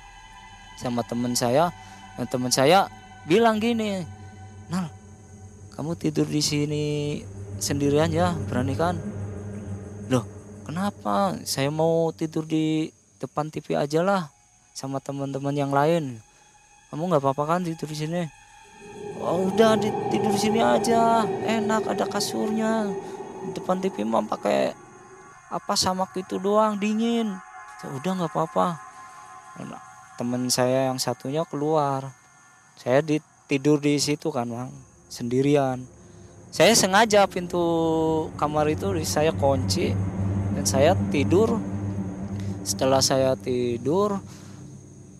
[0.78, 1.72] sama teman saya.
[2.18, 2.90] Dan teman saya
[3.24, 4.02] bilang gini
[4.68, 4.90] Nal
[5.76, 6.84] kamu tidur di sini
[7.60, 8.96] sendirian ya berani kan?
[10.12, 10.24] Loh
[10.66, 11.38] kenapa?
[11.46, 14.39] Saya mau tidur di depan TV aja lah
[14.74, 16.18] sama teman-teman yang lain.
[16.90, 18.22] Kamu nggak apa-apa kan tidur di sini?
[19.20, 19.76] Oh, udah
[20.10, 21.22] tidur di sini aja.
[21.46, 22.90] Enak ada kasurnya.
[23.52, 24.72] Depan TV mah pakai
[25.50, 27.30] apa samak itu doang dingin.
[27.84, 28.80] Ya udah nggak apa-apa.
[29.60, 29.82] Nah,
[30.16, 32.10] teman saya yang satunya keluar.
[32.80, 33.04] Saya
[33.46, 34.70] tidur di situ kan bang
[35.10, 35.84] sendirian.
[36.50, 37.62] Saya sengaja pintu
[38.34, 39.94] kamar itu saya kunci
[40.58, 41.60] dan saya tidur.
[42.66, 44.20] Setelah saya tidur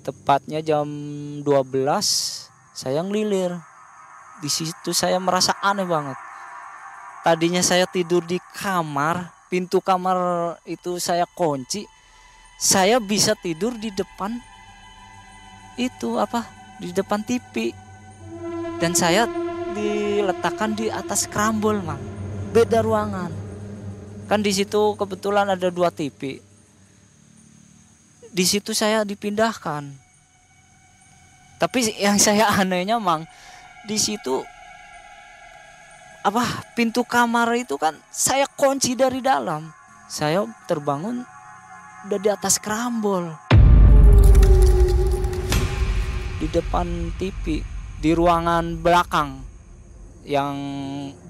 [0.00, 0.88] tepatnya jam
[1.44, 1.44] 12
[2.72, 3.54] saya ngelilir.
[4.40, 6.16] Di situ saya merasa aneh banget.
[7.20, 10.16] Tadinya saya tidur di kamar pintu kamar
[10.62, 11.82] itu saya kunci
[12.54, 14.38] saya bisa tidur di depan
[15.74, 16.46] itu apa
[16.78, 17.74] di depan TV
[18.78, 19.26] dan saya
[19.74, 22.00] diletakkan di atas kerambol mang.
[22.54, 23.32] Beda ruangan.
[24.30, 26.38] Kan di situ kebetulan ada dua TV
[28.30, 29.90] di situ saya dipindahkan.
[31.58, 33.26] Tapi yang saya anehnya mang
[33.84, 34.44] di situ
[36.20, 36.44] apa
[36.76, 39.68] pintu kamar itu kan saya kunci dari dalam.
[40.10, 41.22] Saya terbangun
[42.06, 43.30] udah di atas kerambol.
[46.40, 47.62] Di depan TV
[48.00, 49.44] di ruangan belakang
[50.24, 50.56] yang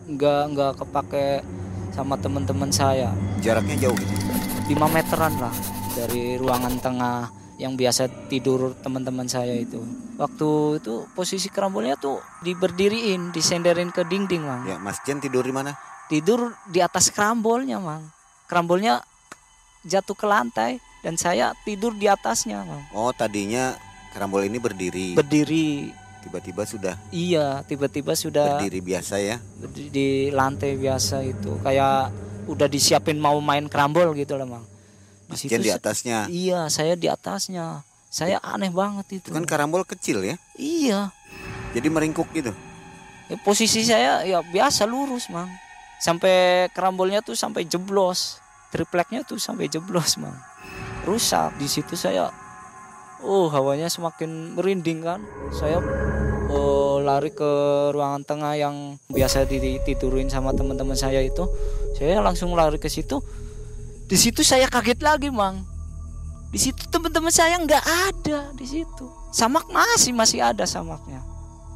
[0.07, 1.29] nggak nggak kepake
[1.93, 3.13] sama teman-teman saya.
[3.43, 4.15] Jaraknya jauh gitu.
[4.71, 7.29] 5 meteran lah dari ruangan tengah
[7.61, 9.85] yang biasa tidur teman-teman saya itu.
[10.17, 14.65] Waktu itu posisi kerambolnya tuh diberdiriin, disenderin ke dinding, Mang.
[14.65, 15.77] Ya, Mas Jen tidur di mana?
[16.09, 18.09] Tidur di atas kerambolnya, Mang.
[18.49, 19.05] Kerambolnya
[19.85, 22.81] jatuh ke lantai dan saya tidur di atasnya, Mang.
[22.97, 23.77] Oh, tadinya
[24.17, 25.13] kerambol ini berdiri.
[25.21, 25.93] Berdiri.
[26.21, 29.41] Tiba-tiba sudah Iya, tiba-tiba sudah berdiri biasa ya.
[29.73, 32.13] di, di lantai biasa itu kayak
[32.45, 34.65] udah disiapin mau main kerambol gitu lah, Mang.
[35.31, 36.19] Di Mas Jen di atasnya.
[36.27, 37.87] Iya, saya di atasnya.
[38.11, 39.31] Saya aneh banget itu.
[39.31, 40.37] Kan karambol kecil ya.
[40.59, 41.15] Iya.
[41.71, 42.51] Jadi meringkuk gitu.
[43.31, 45.47] Ya, posisi saya ya biasa lurus, Mang.
[46.03, 48.43] Sampai kerambolnya tuh sampai jeblos.
[48.75, 50.35] Tripleknya tuh sampai jeblos, Mang.
[51.07, 51.55] Rusak.
[51.63, 52.35] Di situ saya
[53.23, 55.23] oh, hawanya semakin merinding kan.
[55.55, 55.79] Saya
[56.51, 57.51] oh, lari ke
[57.95, 61.47] ruangan tengah yang biasa ditidurin sama teman-teman saya itu.
[61.95, 63.23] Saya langsung lari ke situ.
[64.11, 65.63] Di situ saya kaget lagi, Mang.
[66.51, 69.07] Di situ teman-teman saya nggak ada di situ.
[69.31, 71.23] Samak masih masih ada samaknya.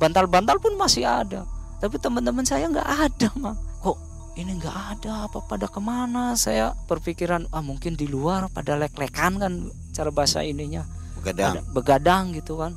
[0.02, 1.46] Bantal-bantal pun masih ada.
[1.78, 3.54] Tapi teman-teman saya nggak ada, Mang.
[3.86, 3.98] Kok
[4.34, 5.30] ini nggak ada?
[5.30, 6.34] Apa pada ke mana?
[6.34, 9.52] Saya berpikiran, ah mungkin di luar pada lek-lekan kan
[9.94, 10.82] cara bahasa ininya.
[11.22, 11.62] Begadang.
[11.62, 12.74] Pada begadang gitu kan.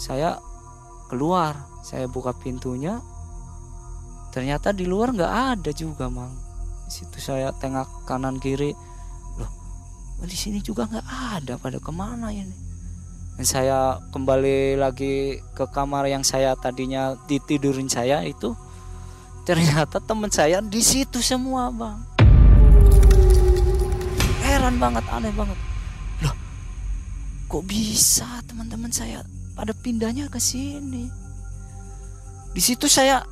[0.00, 0.40] Saya
[1.12, 2.96] keluar, saya buka pintunya.
[4.32, 6.43] Ternyata di luar nggak ada juga, Mang.
[6.94, 8.70] Situ saya tengok kanan kiri.
[9.34, 9.50] Loh,
[10.22, 11.02] di sini juga nggak
[11.42, 11.58] ada.
[11.58, 12.54] Pada ke mana ini?
[13.34, 18.54] Dan saya kembali lagi ke kamar yang saya tadinya ditidurin saya itu.
[19.42, 21.98] Ternyata teman saya di situ semua, Bang.
[24.46, 25.58] Heran banget, aneh banget.
[26.22, 26.34] Loh,
[27.50, 29.26] kok bisa teman-teman saya
[29.58, 31.10] pada pindahnya ke sini?
[32.54, 33.26] Di situ saya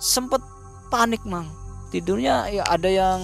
[0.00, 0.40] sempet
[0.88, 1.65] panik, Mang.
[1.86, 3.20] Tidurnya ya ada yang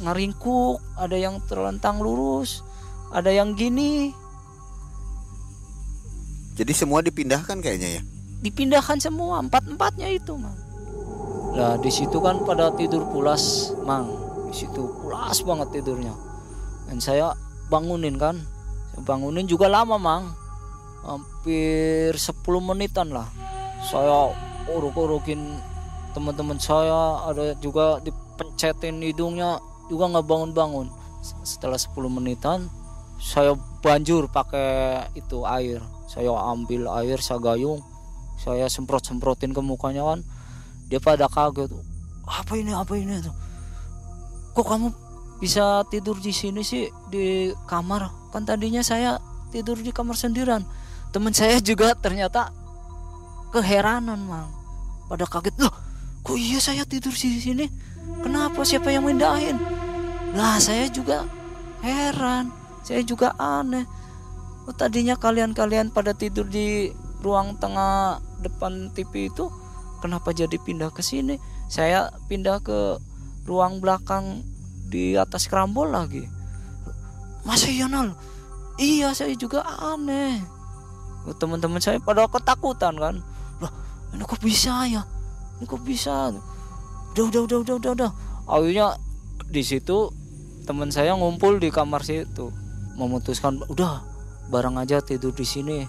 [0.00, 2.64] ngeringkuk, ada yang terlentang lurus,
[3.12, 4.12] ada yang gini,
[6.58, 8.02] Jadi semua dipindahkan kayaknya ya.
[8.42, 10.58] dipindahkan semua empat empatnya itu mang.
[11.54, 14.10] Nah di situ kan pada tidur pulas mang.
[14.50, 16.14] Di situ pulas banget tidurnya.
[16.90, 17.30] Dan saya
[17.70, 18.42] bangunin kan.
[18.90, 20.34] Saya bangunin juga lama mang.
[21.06, 23.30] Hampir 10 menitan lah.
[23.86, 24.34] Saya
[24.66, 25.38] uruk-urukin
[26.12, 30.86] teman-teman saya ada juga dipencetin hidungnya juga nggak bangun-bangun.
[31.44, 32.70] Setelah 10 menitan
[33.18, 35.82] saya banjur pakai itu air.
[36.08, 37.82] Saya ambil air saya gayung
[38.38, 40.22] saya semprot semprotin ke mukanya kan.
[40.88, 41.68] Dia pada kaget
[42.28, 43.32] apa ini apa ini tuh
[44.52, 44.92] kok kamu
[45.40, 48.10] bisa tidur di sini sih di kamar?
[48.34, 49.16] Kan tadinya saya
[49.54, 50.66] tidur di kamar sendirian.
[51.08, 52.52] Teman saya juga ternyata
[53.54, 54.50] keheranan mang.
[55.08, 55.87] Pada kaget loh
[56.28, 57.64] kok iya saya tidur di sini?
[58.20, 58.60] Kenapa?
[58.60, 59.56] Siapa yang mindahin?
[60.36, 61.24] Lah saya juga
[61.80, 62.52] heran.
[62.84, 63.88] Saya juga aneh.
[64.68, 66.92] Oh, tadinya kalian-kalian pada tidur di
[67.24, 69.48] ruang tengah depan TV itu
[70.04, 71.40] kenapa jadi pindah ke sini?
[71.72, 73.00] Saya pindah ke
[73.48, 74.44] ruang belakang
[74.92, 76.28] di atas kerambol lagi.
[77.48, 77.88] Masa iya
[78.76, 80.44] iya saya juga aneh.
[81.24, 83.16] Oh, teman-teman saya pada ketakutan kan?
[83.64, 83.72] Lah
[84.12, 85.08] ini kok bisa ya
[85.58, 86.30] ini kok bisa?
[87.14, 88.10] Udah udah udah udah udah udah.
[88.46, 88.94] Akhirnya
[89.50, 90.14] di situ
[90.64, 92.54] teman saya ngumpul di kamar situ.
[92.94, 94.02] Memutuskan udah
[94.50, 95.82] bareng aja tidur di sini.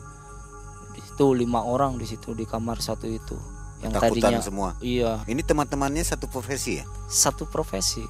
[0.93, 3.37] Di situ lima orang di situ di kamar satu itu.
[3.79, 4.69] Yang Takutan tadinya semua.
[4.83, 5.23] iya.
[5.23, 6.85] Ini teman-temannya satu profesi ya.
[7.07, 8.03] satu profesi.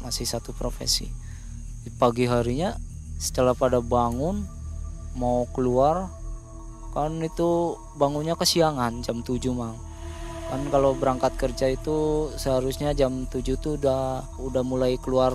[0.00, 1.10] Masih satu profesi.
[1.84, 2.72] Di pagi harinya
[3.18, 4.46] setelah pada bangun
[5.18, 6.06] mau keluar
[6.94, 9.76] kan itu bangunnya kesiangan jam 7 mang
[10.48, 15.30] kan kalau berangkat kerja itu seharusnya jam 7 tuh udah udah mulai keluar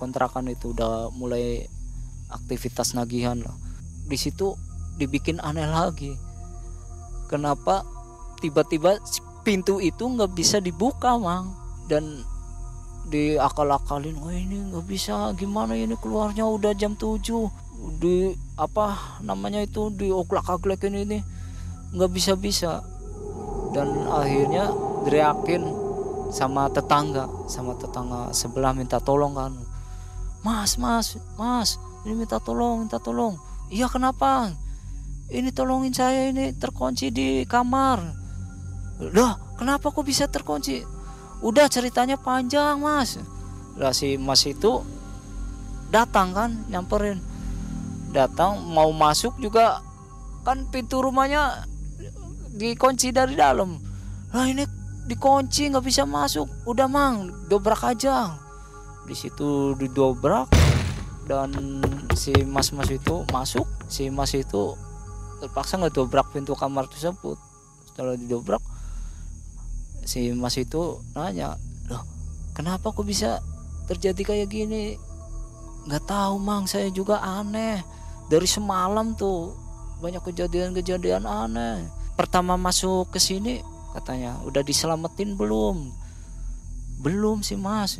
[0.00, 1.68] kontrakan itu udah mulai
[2.32, 3.52] aktivitas nagihan lah.
[4.08, 4.56] Di situ
[4.96, 6.16] dibikin aneh lagi.
[7.28, 7.84] Kenapa
[8.40, 8.96] tiba-tiba
[9.44, 11.52] pintu itu nggak bisa dibuka mang?
[11.84, 12.24] Dan
[13.12, 15.36] diakal-akalin oh ini nggak bisa.
[15.36, 16.48] Gimana ini keluarnya?
[16.48, 17.20] Udah jam 7
[18.00, 21.20] di apa namanya itu di oglak-aglekin ini.
[21.92, 22.93] Nggak bisa-bisa
[23.74, 24.70] dan akhirnya
[25.02, 25.66] teriakin
[26.30, 29.52] sama tetangga sama tetangga sebelah minta tolong kan
[30.46, 33.34] mas mas mas ini minta tolong minta tolong
[33.68, 34.54] iya kenapa
[35.28, 38.24] ini tolongin saya ini terkunci di kamar
[39.02, 40.86] Loh, kenapa kok bisa terkunci?
[41.42, 43.18] Udah ceritanya panjang, Mas.
[43.74, 44.86] Lah si Mas itu
[45.90, 47.18] datang kan, nyamperin.
[48.14, 49.82] Datang mau masuk juga
[50.46, 51.66] kan pintu rumahnya
[52.54, 53.74] dikunci dari dalam.
[54.30, 54.62] Lah ini
[55.10, 56.46] dikunci nggak bisa masuk.
[56.64, 58.38] Udah, Mang, dobrak aja.
[59.04, 60.48] Di situ didobrak.
[61.24, 61.80] dan
[62.12, 64.76] si mas-mas itu masuk si mas itu
[65.40, 67.40] terpaksa ngedobrak pintu kamar tersebut
[67.88, 68.60] setelah didobrak
[70.04, 71.56] si mas itu nanya
[71.88, 72.04] loh
[72.52, 73.40] kenapa kok bisa
[73.88, 75.00] terjadi kayak gini
[75.88, 77.80] nggak tahu mang saya juga aneh
[78.28, 79.56] dari semalam tuh
[80.04, 83.62] banyak kejadian-kejadian aneh pertama masuk ke sini
[83.94, 85.90] katanya udah diselamatin belum?
[87.02, 87.98] Belum sih mas.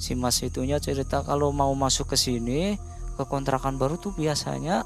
[0.00, 2.80] Si mas itunya cerita kalau mau masuk ke sini
[3.14, 4.82] ke kontrakan baru tuh biasanya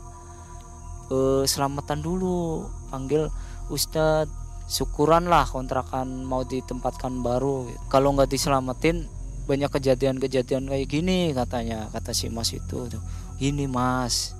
[1.09, 2.69] eh, selamatan dulu.
[2.91, 3.31] Panggil
[3.73, 7.69] ustadz syukuran lah kontrakan mau ditempatkan baru.
[7.93, 9.05] Kalau nggak diselamatin
[9.45, 12.89] banyak kejadian-kejadian kayak gini katanya kata si mas itu.
[13.37, 14.33] Gini mas.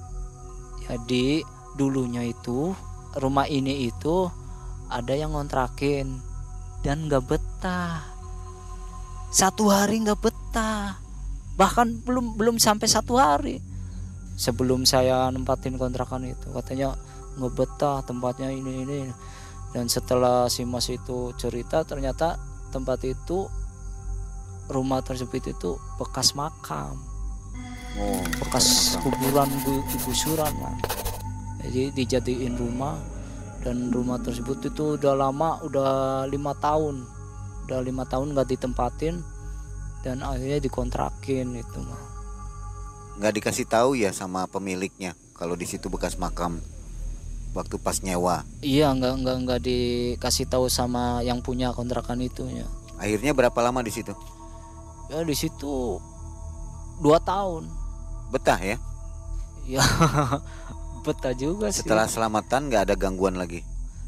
[0.85, 1.45] Jadi
[1.77, 2.73] dulunya itu
[3.19, 4.27] rumah ini itu
[4.91, 6.19] ada yang ngontrakin
[6.83, 8.05] dan nggak betah.
[9.35, 10.99] Satu hari nggak betah.
[11.55, 13.59] Bahkan belum belum sampai satu hari
[14.35, 16.51] sebelum saya nempatin kontrakan itu.
[16.51, 16.95] Katanya
[17.39, 19.01] nggak betah tempatnya ini ini
[19.75, 22.39] dan setelah si mas itu cerita ternyata
[22.71, 23.51] tempat itu
[24.71, 26.95] rumah tersebut itu bekas makam.
[27.95, 30.55] Oh, bekas kuburan gu- gusuran.
[31.65, 33.01] Jadi dijadiin rumah
[33.65, 35.91] dan rumah tersebut itu udah lama udah
[36.29, 37.05] lima tahun
[37.65, 39.25] udah lima tahun nggak ditempatin
[40.05, 42.03] dan akhirnya dikontrakin itu mah
[43.17, 46.61] nggak dikasih tahu ya sama pemiliknya kalau di situ bekas makam
[47.55, 48.43] waktu pas nyewa.
[48.61, 53.83] iya nggak nggak nggak dikasih tahu sama yang punya kontrakan itu ya Akhirnya berapa lama
[53.83, 54.15] di situ?
[55.11, 55.99] ya di situ
[57.01, 57.69] dua tahun
[58.33, 58.77] Betah ya.
[59.65, 59.83] ya
[61.05, 63.61] betah juga sih Setelah selamatan nggak ada gangguan lagi.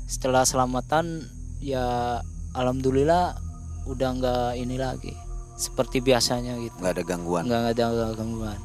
[0.06, 1.26] setelah selamatan
[1.59, 2.18] ya
[2.54, 3.35] alhamdulillah
[3.85, 5.11] udah nggak ini lagi
[5.54, 7.42] seperti biasanya gitu nggak ada gangguan.
[7.44, 8.59] nggak ada gangguan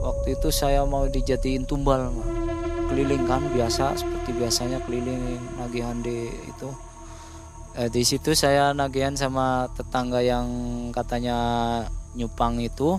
[0.00, 2.28] waktu itu saya mau dijadiin tumbal Mak.
[2.88, 6.70] keliling kan biasa seperti biasanya keliling nagihan di itu
[7.76, 10.48] Eh, di situ saya nagihan sama tetangga yang
[10.96, 11.36] katanya
[12.16, 12.96] nyupang itu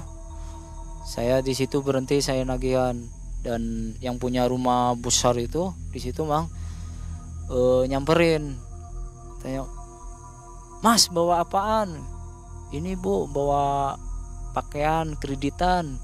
[1.08, 3.00] saya di situ berhenti saya nagihan.
[3.40, 6.52] Dan yang punya rumah besar itu di situ mang
[7.48, 8.60] eh, nyamperin.
[9.40, 9.64] Tanya
[10.84, 11.96] mas bawa apaan?
[12.76, 13.96] Ini bu bawa
[14.52, 15.96] pakaian kreditan.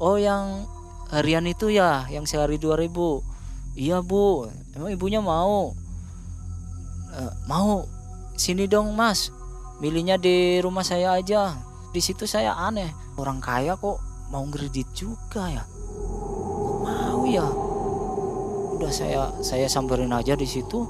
[0.00, 0.64] Oh yang
[1.12, 4.48] harian itu ya yang sehari 2000 iya bu.
[4.72, 5.76] Emang ibunya mau?
[7.12, 7.84] "Eh, mau.
[8.40, 9.28] Sini dong mas.
[9.84, 11.60] Milihnya di rumah saya aja.
[11.92, 12.88] Di situ saya aneh.
[13.20, 15.64] Orang kaya kok mau kredit juga ya?
[16.82, 17.46] Mau ya.
[18.76, 20.84] Udah saya saya samperin aja di situ.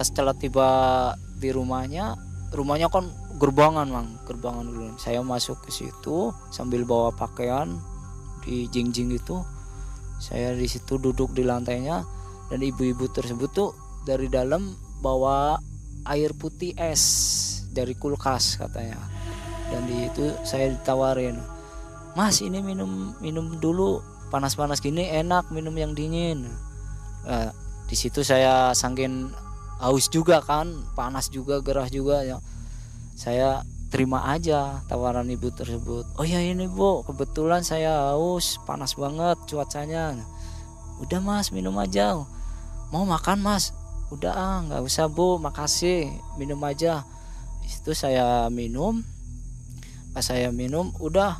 [0.00, 0.68] Setelah tiba
[1.38, 2.18] di rumahnya
[2.54, 4.08] rumahnya kan gerbangan mang.
[4.24, 4.96] Gerbangan dulu.
[4.96, 7.76] Saya masuk ke situ sambil bawa pakaian
[8.42, 9.42] di jingjing itu.
[10.18, 12.02] Saya di situ duduk di lantainya
[12.48, 13.70] dan ibu-ibu tersebut tuh
[14.08, 14.72] dari dalam
[15.04, 15.58] bawa
[16.08, 17.02] air putih es
[17.72, 19.00] dari kulkas katanya.
[19.68, 21.53] Dan di itu saya ditawarin
[22.14, 23.98] mas ini minum minum dulu
[24.30, 26.46] panas-panas gini enak minum yang dingin.
[27.26, 27.50] Nah,
[27.86, 29.30] di situ saya sangkin
[29.82, 32.38] haus juga kan panas juga gerah juga ya.
[33.14, 33.62] Saya
[33.94, 36.02] terima aja tawaran ibu tersebut.
[36.18, 37.06] Oh ya ini bu.
[37.06, 40.18] Kebetulan saya haus panas banget cuacanya.
[40.98, 42.18] Udah mas minum aja.
[42.90, 43.70] Mau makan mas?
[44.10, 45.38] Udah ah nggak usah bu.
[45.38, 46.10] Makasih.
[46.38, 47.06] Minum aja.
[47.62, 49.02] Di situ saya minum.
[50.10, 51.38] Pas saya minum udah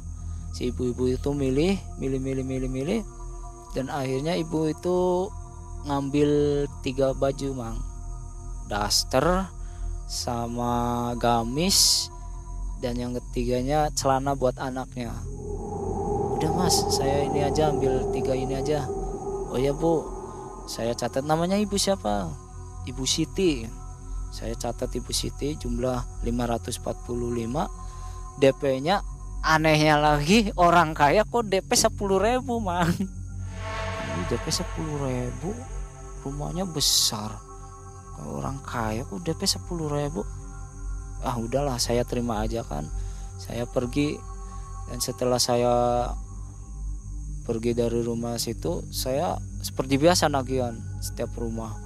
[0.54, 3.00] si ibu-ibu itu milih milih milih milih milih.
[3.74, 5.26] Dan akhirnya ibu itu
[5.90, 6.30] ngambil
[6.86, 7.76] tiga baju mang.
[8.70, 9.50] Daster
[10.06, 12.08] sama gamis.
[12.78, 15.10] Dan yang ketiganya celana buat anaknya.
[16.38, 18.86] Udah mas saya ini aja ambil tiga ini aja.
[19.50, 20.06] Oh ya bu.
[20.70, 22.30] Saya catat namanya ibu siapa?
[22.86, 23.66] Ibu Siti.
[24.30, 26.78] Saya catat ibu Siti jumlah 545
[28.38, 29.02] DP nya
[29.44, 32.88] anehnya lagi orang kaya kok DP 10 ribu mang.
[34.32, 34.64] DP 10
[35.04, 35.52] ribu
[36.24, 37.36] rumahnya besar.
[38.16, 39.68] Kalau orang kaya kok DP 10
[40.00, 40.24] ribu.
[41.20, 42.88] Ah udahlah saya terima aja kan.
[43.36, 44.16] Saya pergi
[44.88, 46.08] dan setelah saya
[47.44, 51.76] pergi dari rumah situ saya seperti biasa nagihan setiap rumah.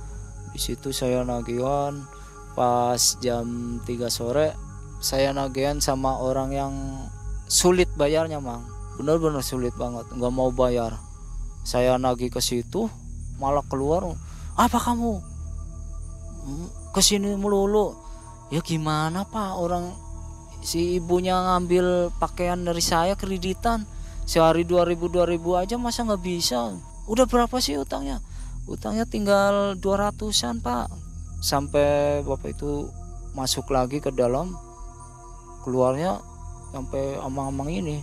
[0.55, 2.07] Di situ saya nagihan
[2.55, 4.55] pas jam 3 sore
[4.99, 6.75] saya nagihan sama orang yang
[7.49, 8.63] sulit bayarnya mang.
[9.01, 10.05] Benar-benar sulit banget.
[10.13, 10.95] Nggak mau bayar.
[11.65, 12.87] Saya nagih ke situ
[13.41, 14.05] malah keluar
[14.59, 15.23] apa kamu?
[16.45, 17.95] "Hmm, ke sini melulu.
[18.51, 19.55] Ya gimana pak?
[19.55, 19.95] Orang
[20.65, 23.87] si ibunya ngambil pakaian dari saya kreditan.
[24.29, 26.75] Sehari 2000 2000 aja masa nggak bisa?
[27.09, 28.21] Udah berapa sih utangnya?
[28.69, 30.93] Utangnya tinggal 200an pak.
[31.41, 32.93] Sampai bapak itu
[33.33, 34.53] masuk lagi ke dalam.
[35.65, 36.21] Keluarnya
[36.71, 37.97] sampai amang-amang ini.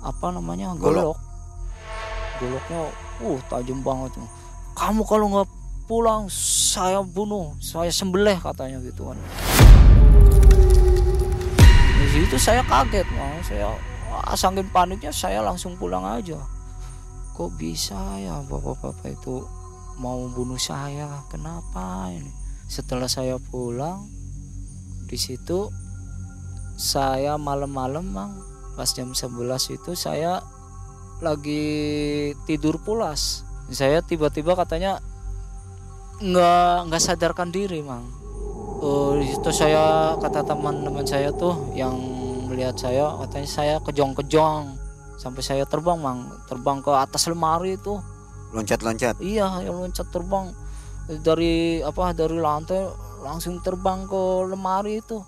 [0.00, 0.72] Apa namanya?
[0.78, 1.18] Golok.
[2.40, 2.80] Goloknya
[3.20, 4.16] uh tajam banget.
[4.74, 5.48] Kamu kalau nggak
[5.90, 9.18] pulang saya bunuh saya sembelih katanya gitu kan.
[11.98, 13.74] Di situ saya kaget nah, saya
[14.06, 16.38] wah, saking paniknya saya langsung pulang aja.
[17.34, 19.42] Kok bisa ya bapak-bapak itu
[19.98, 21.26] mau bunuh saya?
[21.26, 22.30] Kenapa ini?
[22.70, 24.06] Setelah saya pulang
[25.10, 25.74] di situ
[26.80, 28.32] saya malam-malam mang.
[28.72, 30.40] Pas jam 11 itu saya
[31.20, 31.68] lagi
[32.48, 33.44] tidur pulas.
[33.68, 35.04] Saya tiba-tiba katanya
[36.24, 38.08] nggak nggak sadarkan diri mang.
[38.80, 41.92] Uh, itu saya kata teman-teman saya tuh yang
[42.48, 44.80] melihat saya katanya saya kejong-kejong.
[45.20, 46.32] Sampai saya terbang mang.
[46.48, 48.00] Terbang ke atas lemari itu.
[48.56, 49.20] Loncat-loncat.
[49.20, 50.48] iya yang loncat terbang.
[51.20, 52.88] Dari apa dari lantai
[53.20, 55.20] langsung terbang ke lemari itu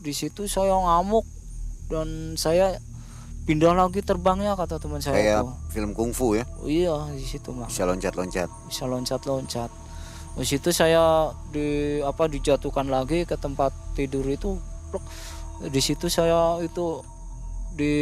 [0.00, 1.24] di situ saya ngamuk
[1.92, 2.80] dan saya
[3.44, 6.44] pindah lagi terbangnya kata teman saya Kayak tuh film kungfu ya.
[6.60, 8.48] Oh, iya di situ mang Bisa loncat-loncat.
[8.68, 9.70] bisa loncat-loncat.
[10.38, 14.56] Di situ saya di apa dijatuhkan lagi ke tempat tidur itu.
[15.66, 17.02] Di situ saya itu
[17.74, 17.92] di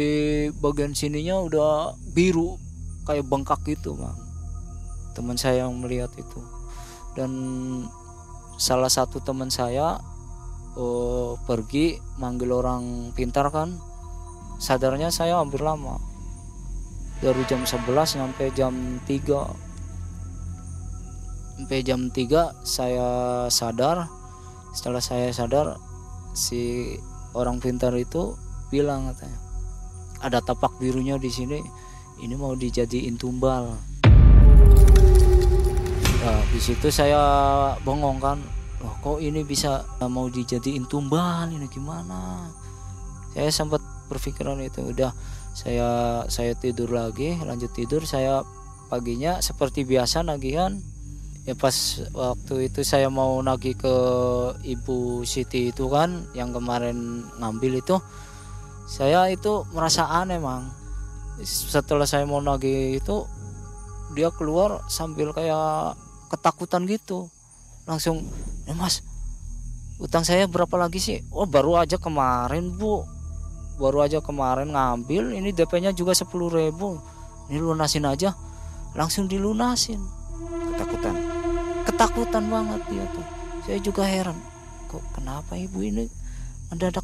[0.61, 2.55] bagian sininya udah biru
[3.09, 4.15] kayak bengkak gitu, Bang.
[5.17, 6.39] Teman saya yang melihat itu.
[7.17, 7.31] Dan
[8.61, 9.97] salah satu teman saya
[10.79, 13.75] eh, pergi manggil orang pintar kan.
[14.59, 15.99] Sadarnya saya hampir lama.
[17.19, 19.67] Dari jam 11 sampai jam 3
[21.59, 23.09] sampai jam 3 saya
[23.51, 24.07] sadar.
[24.71, 25.75] Setelah saya sadar
[26.31, 26.95] si
[27.35, 28.39] orang pintar itu
[28.71, 29.39] bilang katanya
[30.23, 31.59] ada tapak birunya di sini.
[32.19, 33.79] Ini mau dijadiin tumbal.
[36.19, 37.23] Nah, di situ saya
[37.87, 41.51] bengong kan loh kok ini bisa mau dijadiin tumbal?
[41.51, 42.47] Ini gimana?
[43.35, 45.11] Saya sempat berpikiran itu udah
[45.53, 48.07] saya saya tidur lagi lanjut tidur.
[48.07, 48.41] Saya
[48.87, 50.79] paginya seperti biasa nagihan.
[51.47, 51.73] Ya pas
[52.13, 53.95] waktu itu saya mau nagih ke
[54.63, 57.97] ibu Siti itu kan yang kemarin ngambil itu
[58.85, 60.69] saya itu merasa aneh mang.
[61.41, 63.25] Setelah saya mau nagih itu
[64.13, 65.95] dia keluar sambil kayak
[66.29, 67.29] ketakutan gitu
[67.89, 68.21] langsung
[68.69, 69.01] eh mas
[69.97, 71.25] utang saya berapa lagi sih?
[71.33, 73.01] Oh baru aja kemarin bu.
[73.81, 75.33] Baru aja kemarin ngambil.
[75.33, 77.01] Ini DP-nya juga 10.000 ribu.
[77.49, 78.37] Ini lunasin aja.
[78.93, 79.97] Langsung dilunasin.
[80.69, 81.15] Ketakutan.
[81.83, 83.25] ketakutan banget dia tuh.
[83.65, 84.37] Saya juga heran
[84.87, 86.07] kok kenapa ibu ini
[86.71, 87.03] mendadak?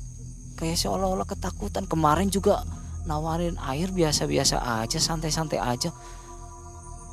[0.55, 1.83] Kayak seolah-olah ketakutan.
[1.83, 2.63] Kemarin juga
[3.03, 5.91] nawarin air biasa-biasa aja santai-santai aja.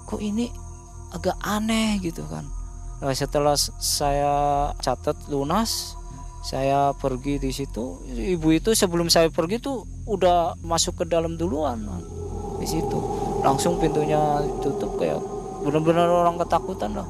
[0.07, 0.47] Kok ini
[1.11, 2.62] agak aneh gitu kan
[3.11, 4.31] setelah s- saya
[4.79, 5.99] catat lunas
[6.43, 8.03] saya pergi di situ.
[8.11, 12.03] Ibu itu sebelum saya pergi tuh udah masuk ke dalam duluan Man.
[12.59, 12.99] di situ.
[13.43, 15.19] Langsung pintunya tutup kayak
[15.63, 17.07] benar-benar orang ketakutan lah.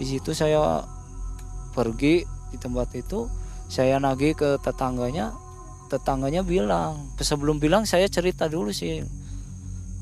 [0.00, 0.84] Di situ saya
[1.72, 3.28] pergi di tempat itu
[3.68, 5.32] saya nagih ke tetangganya.
[5.92, 9.04] Tetangganya bilang sebelum bilang saya cerita dulu sih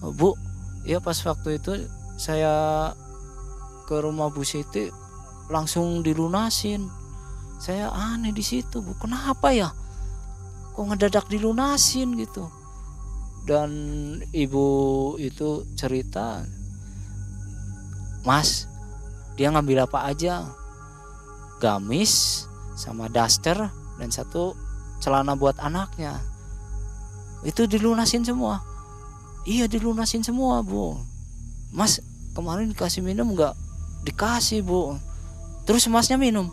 [0.02, 0.38] "Oh, bu
[0.86, 1.74] ya pas waktu itu
[2.14, 2.54] saya
[3.90, 4.86] ke rumah Bu Siti
[5.50, 6.86] langsung dilunasin.
[7.60, 8.96] Saya aneh di situ bu.
[8.96, 9.68] Kenapa ya?
[10.72, 12.16] Kok ngedadak dilunasin?
[12.16, 12.48] Gitu.
[13.44, 13.70] Dan
[14.30, 14.66] ibu
[15.18, 16.46] itu cerita
[18.20, 18.70] mas
[19.34, 20.46] dia ngambil apa aja?
[21.60, 22.44] Gamis
[22.78, 23.56] sama daster
[24.00, 24.56] dan satu
[25.02, 26.16] celana buat anaknya.
[27.44, 28.64] Itu dilunasin semua.
[29.44, 30.96] Iya dilunasin semua bu.
[31.72, 32.00] Mas
[32.32, 33.56] kemarin dikasih minum nggak?
[34.04, 35.09] Dikasih bu
[35.70, 36.50] terus masnya minum?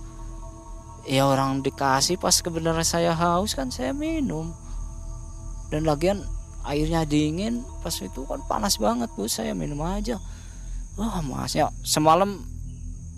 [1.09, 4.53] Ya orang dikasih pas kebenaran saya haus kan saya minum.
[5.74, 6.22] Dan lagian
[6.61, 9.26] airnya dingin pas itu kan panas banget bu.
[9.26, 10.22] Saya minum aja.
[11.01, 12.45] Wah masnya semalam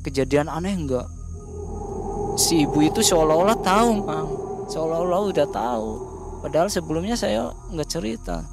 [0.07, 1.03] kejadian aneh enggak?
[2.39, 4.27] Si ibu itu seolah-olah tahu bang
[4.71, 5.89] seolah-olah udah tahu.
[6.39, 8.47] Padahal sebelumnya saya nggak cerita.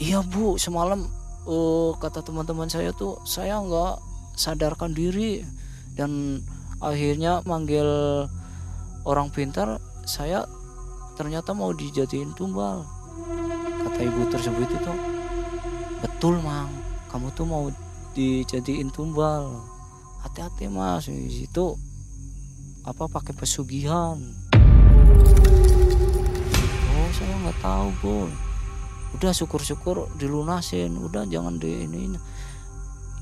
[0.00, 1.04] Iya bu semalam
[1.44, 4.00] eh, kata teman-teman saya tuh saya nggak
[4.40, 5.44] sadarkan diri
[5.94, 6.42] dan
[6.82, 7.86] akhirnya manggil
[9.06, 10.44] orang pintar saya
[11.14, 12.82] ternyata mau dijadiin tumbal.
[13.86, 14.92] Kata ibu tersebut itu
[16.02, 16.68] betul mang.
[17.08, 17.70] Kamu tuh mau
[18.18, 19.62] dijadiin tumbal.
[20.26, 21.06] Hati-hati mas.
[21.06, 21.78] Di situ
[22.82, 24.18] apa pakai pesugihan.
[27.14, 28.16] Saya nggak tahu bu.
[29.14, 30.98] Udah syukur-syukur dilunasin.
[30.98, 32.18] Udah jangan di ini."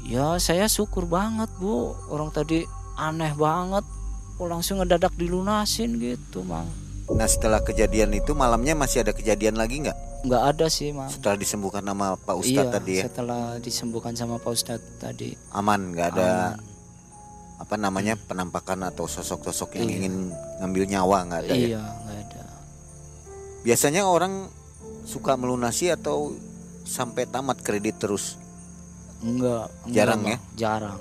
[0.03, 3.85] Ya saya syukur banget bu orang tadi aneh banget
[4.33, 6.67] kok langsung ngedadak dilunasin gitu mang
[7.13, 9.99] Nah setelah kejadian itu malamnya masih ada kejadian lagi nggak?
[10.23, 14.39] nggak ada sih mang Setelah disembuhkan sama Pak Ustadz iya tadi ya setelah disembuhkan sama
[14.39, 17.61] Pak Ustadz tadi aman nggak ada aman.
[17.61, 19.97] apa namanya penampakan atau sosok-sosok yang Iya.
[19.99, 20.15] ingin
[20.59, 21.59] ngambil nyawa nggak ada ya?
[21.69, 22.43] iya nggak ada
[23.63, 24.51] Biasanya orang
[25.05, 26.35] suka melunasi atau
[26.83, 28.35] sampai tamat kredit terus.
[29.23, 30.31] Enggak, enggak Jarang Bang.
[30.31, 30.39] ya?
[30.55, 30.99] jarang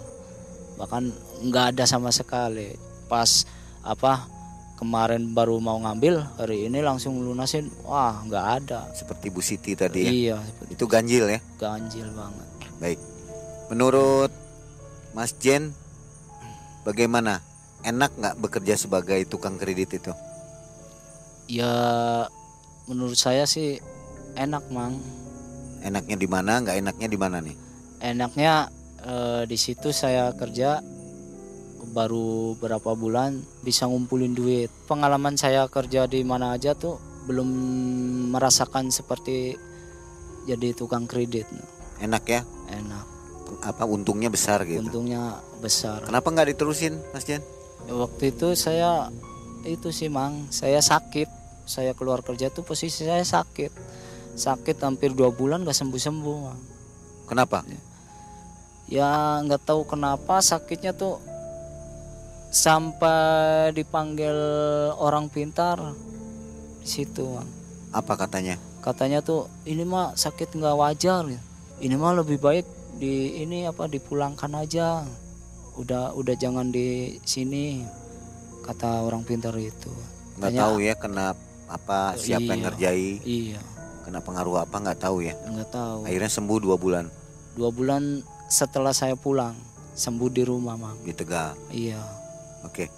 [0.78, 1.04] bahkan
[1.42, 2.74] nggak ada sama sekali
[3.06, 3.46] pas
[3.82, 4.26] apa
[4.76, 10.02] kemarin baru mau ngambil hari ini langsung lunasin wah nggak ada Seperti Bu Siti tadi
[10.02, 10.12] ya.
[10.12, 10.38] iya
[10.70, 11.40] Itu ganjil ya.
[11.56, 12.48] ganjil banget
[12.78, 12.98] Baik.
[13.70, 14.34] Menurut
[15.14, 15.70] Mas Jen,
[16.82, 17.46] bagaimana?
[17.82, 20.14] Enak nggak bekerja sebagai tukang kredit itu?
[21.46, 22.26] ya
[22.86, 23.78] menurut saya sih
[24.34, 24.98] enak mang
[25.82, 26.58] Enaknya di mana?
[26.58, 27.58] Nggak enaknya di mana nih?
[28.02, 28.68] Enaknya
[29.06, 30.82] eh, di situ saya kerja
[31.92, 34.70] baru berapa bulan bisa ngumpulin duit.
[34.90, 36.98] Pengalaman saya kerja di mana aja tuh
[37.30, 37.48] belum
[38.34, 39.54] merasakan seperti
[40.50, 41.46] jadi tukang kredit.
[42.02, 42.42] Enak ya?
[42.72, 43.06] enak.
[43.62, 44.82] Apa untungnya besar gitu?
[44.82, 46.02] untungnya besar.
[46.08, 47.44] Kenapa nggak diterusin, Mas Jen?
[47.90, 49.12] waktu itu saya
[49.68, 50.48] itu sih mang.
[50.50, 51.28] Saya sakit.
[51.68, 53.72] Saya keluar kerja tuh posisi saya sakit.
[54.34, 56.40] Sakit hampir dua bulan gak sembuh sembuh
[57.28, 57.64] Kenapa?
[58.92, 61.24] Ya nggak tahu kenapa sakitnya tuh
[62.52, 63.22] sampai
[63.72, 64.36] dipanggil
[64.94, 65.80] orang pintar
[66.78, 67.48] di situ Bang.
[67.92, 68.60] Apa katanya?
[68.82, 71.38] katanya tuh ini mah sakit nggak wajar ya.
[71.80, 72.66] ini mah lebih baik
[72.98, 75.06] di ini apa dipulangkan aja
[75.76, 77.86] udah udah jangan di sini
[78.62, 79.94] kata orang pintar itu
[80.34, 81.26] Nggak Tanya- tahu ya kena
[81.70, 82.66] apa siapa yang Iya.
[82.68, 83.62] ngerjai, iya
[84.02, 85.38] kena pengaruh apa nggak tahu ya.
[85.40, 87.06] nggak tahu Akhirnya sembuh dua bulan
[87.54, 88.04] dua bulan
[88.52, 89.56] setelah saya pulang
[89.96, 91.56] sembuh di rumah mang di Tegal.
[91.72, 92.04] iya
[92.62, 92.92] Oke.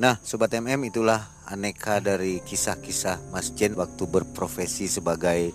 [0.00, 5.52] Nah, sobat MM itulah aneka dari kisah-kisah Mas Jen waktu berprofesi sebagai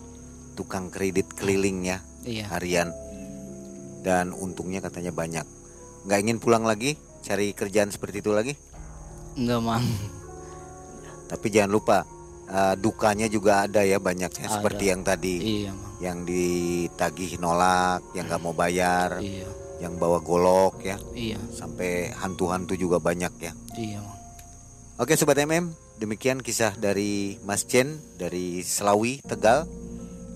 [0.53, 2.93] tukang kredit keliling ya iya harian.
[4.05, 5.41] Dan untungnya katanya banyak.
[6.05, 6.95] Nggak ingin pulang lagi
[7.25, 8.53] cari kerjaan seperti itu lagi.
[9.33, 9.83] nggak mang
[11.27, 11.97] Tapi jangan lupa
[12.47, 14.53] eh, dukanya juga ada ya banyak ya Ada.
[14.53, 20.17] seperti yang tadi iya mang yang ditagih nolak, yang nggak mau bayar, iya yang bawa
[20.21, 23.53] golok ya, iya sampai hantu-hantu juga banyak ya.
[23.77, 24.01] iya
[24.97, 25.69] Oke sobat MM,
[26.01, 29.69] demikian kisah dari Mas Jen dari Selawi Tegal.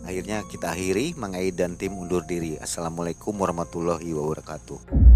[0.06, 2.62] Akhirnya kita akhiri, Mang Aid dan tim undur diri.
[2.62, 5.11] Assalamualaikum warahmatullahi wabarakatuh.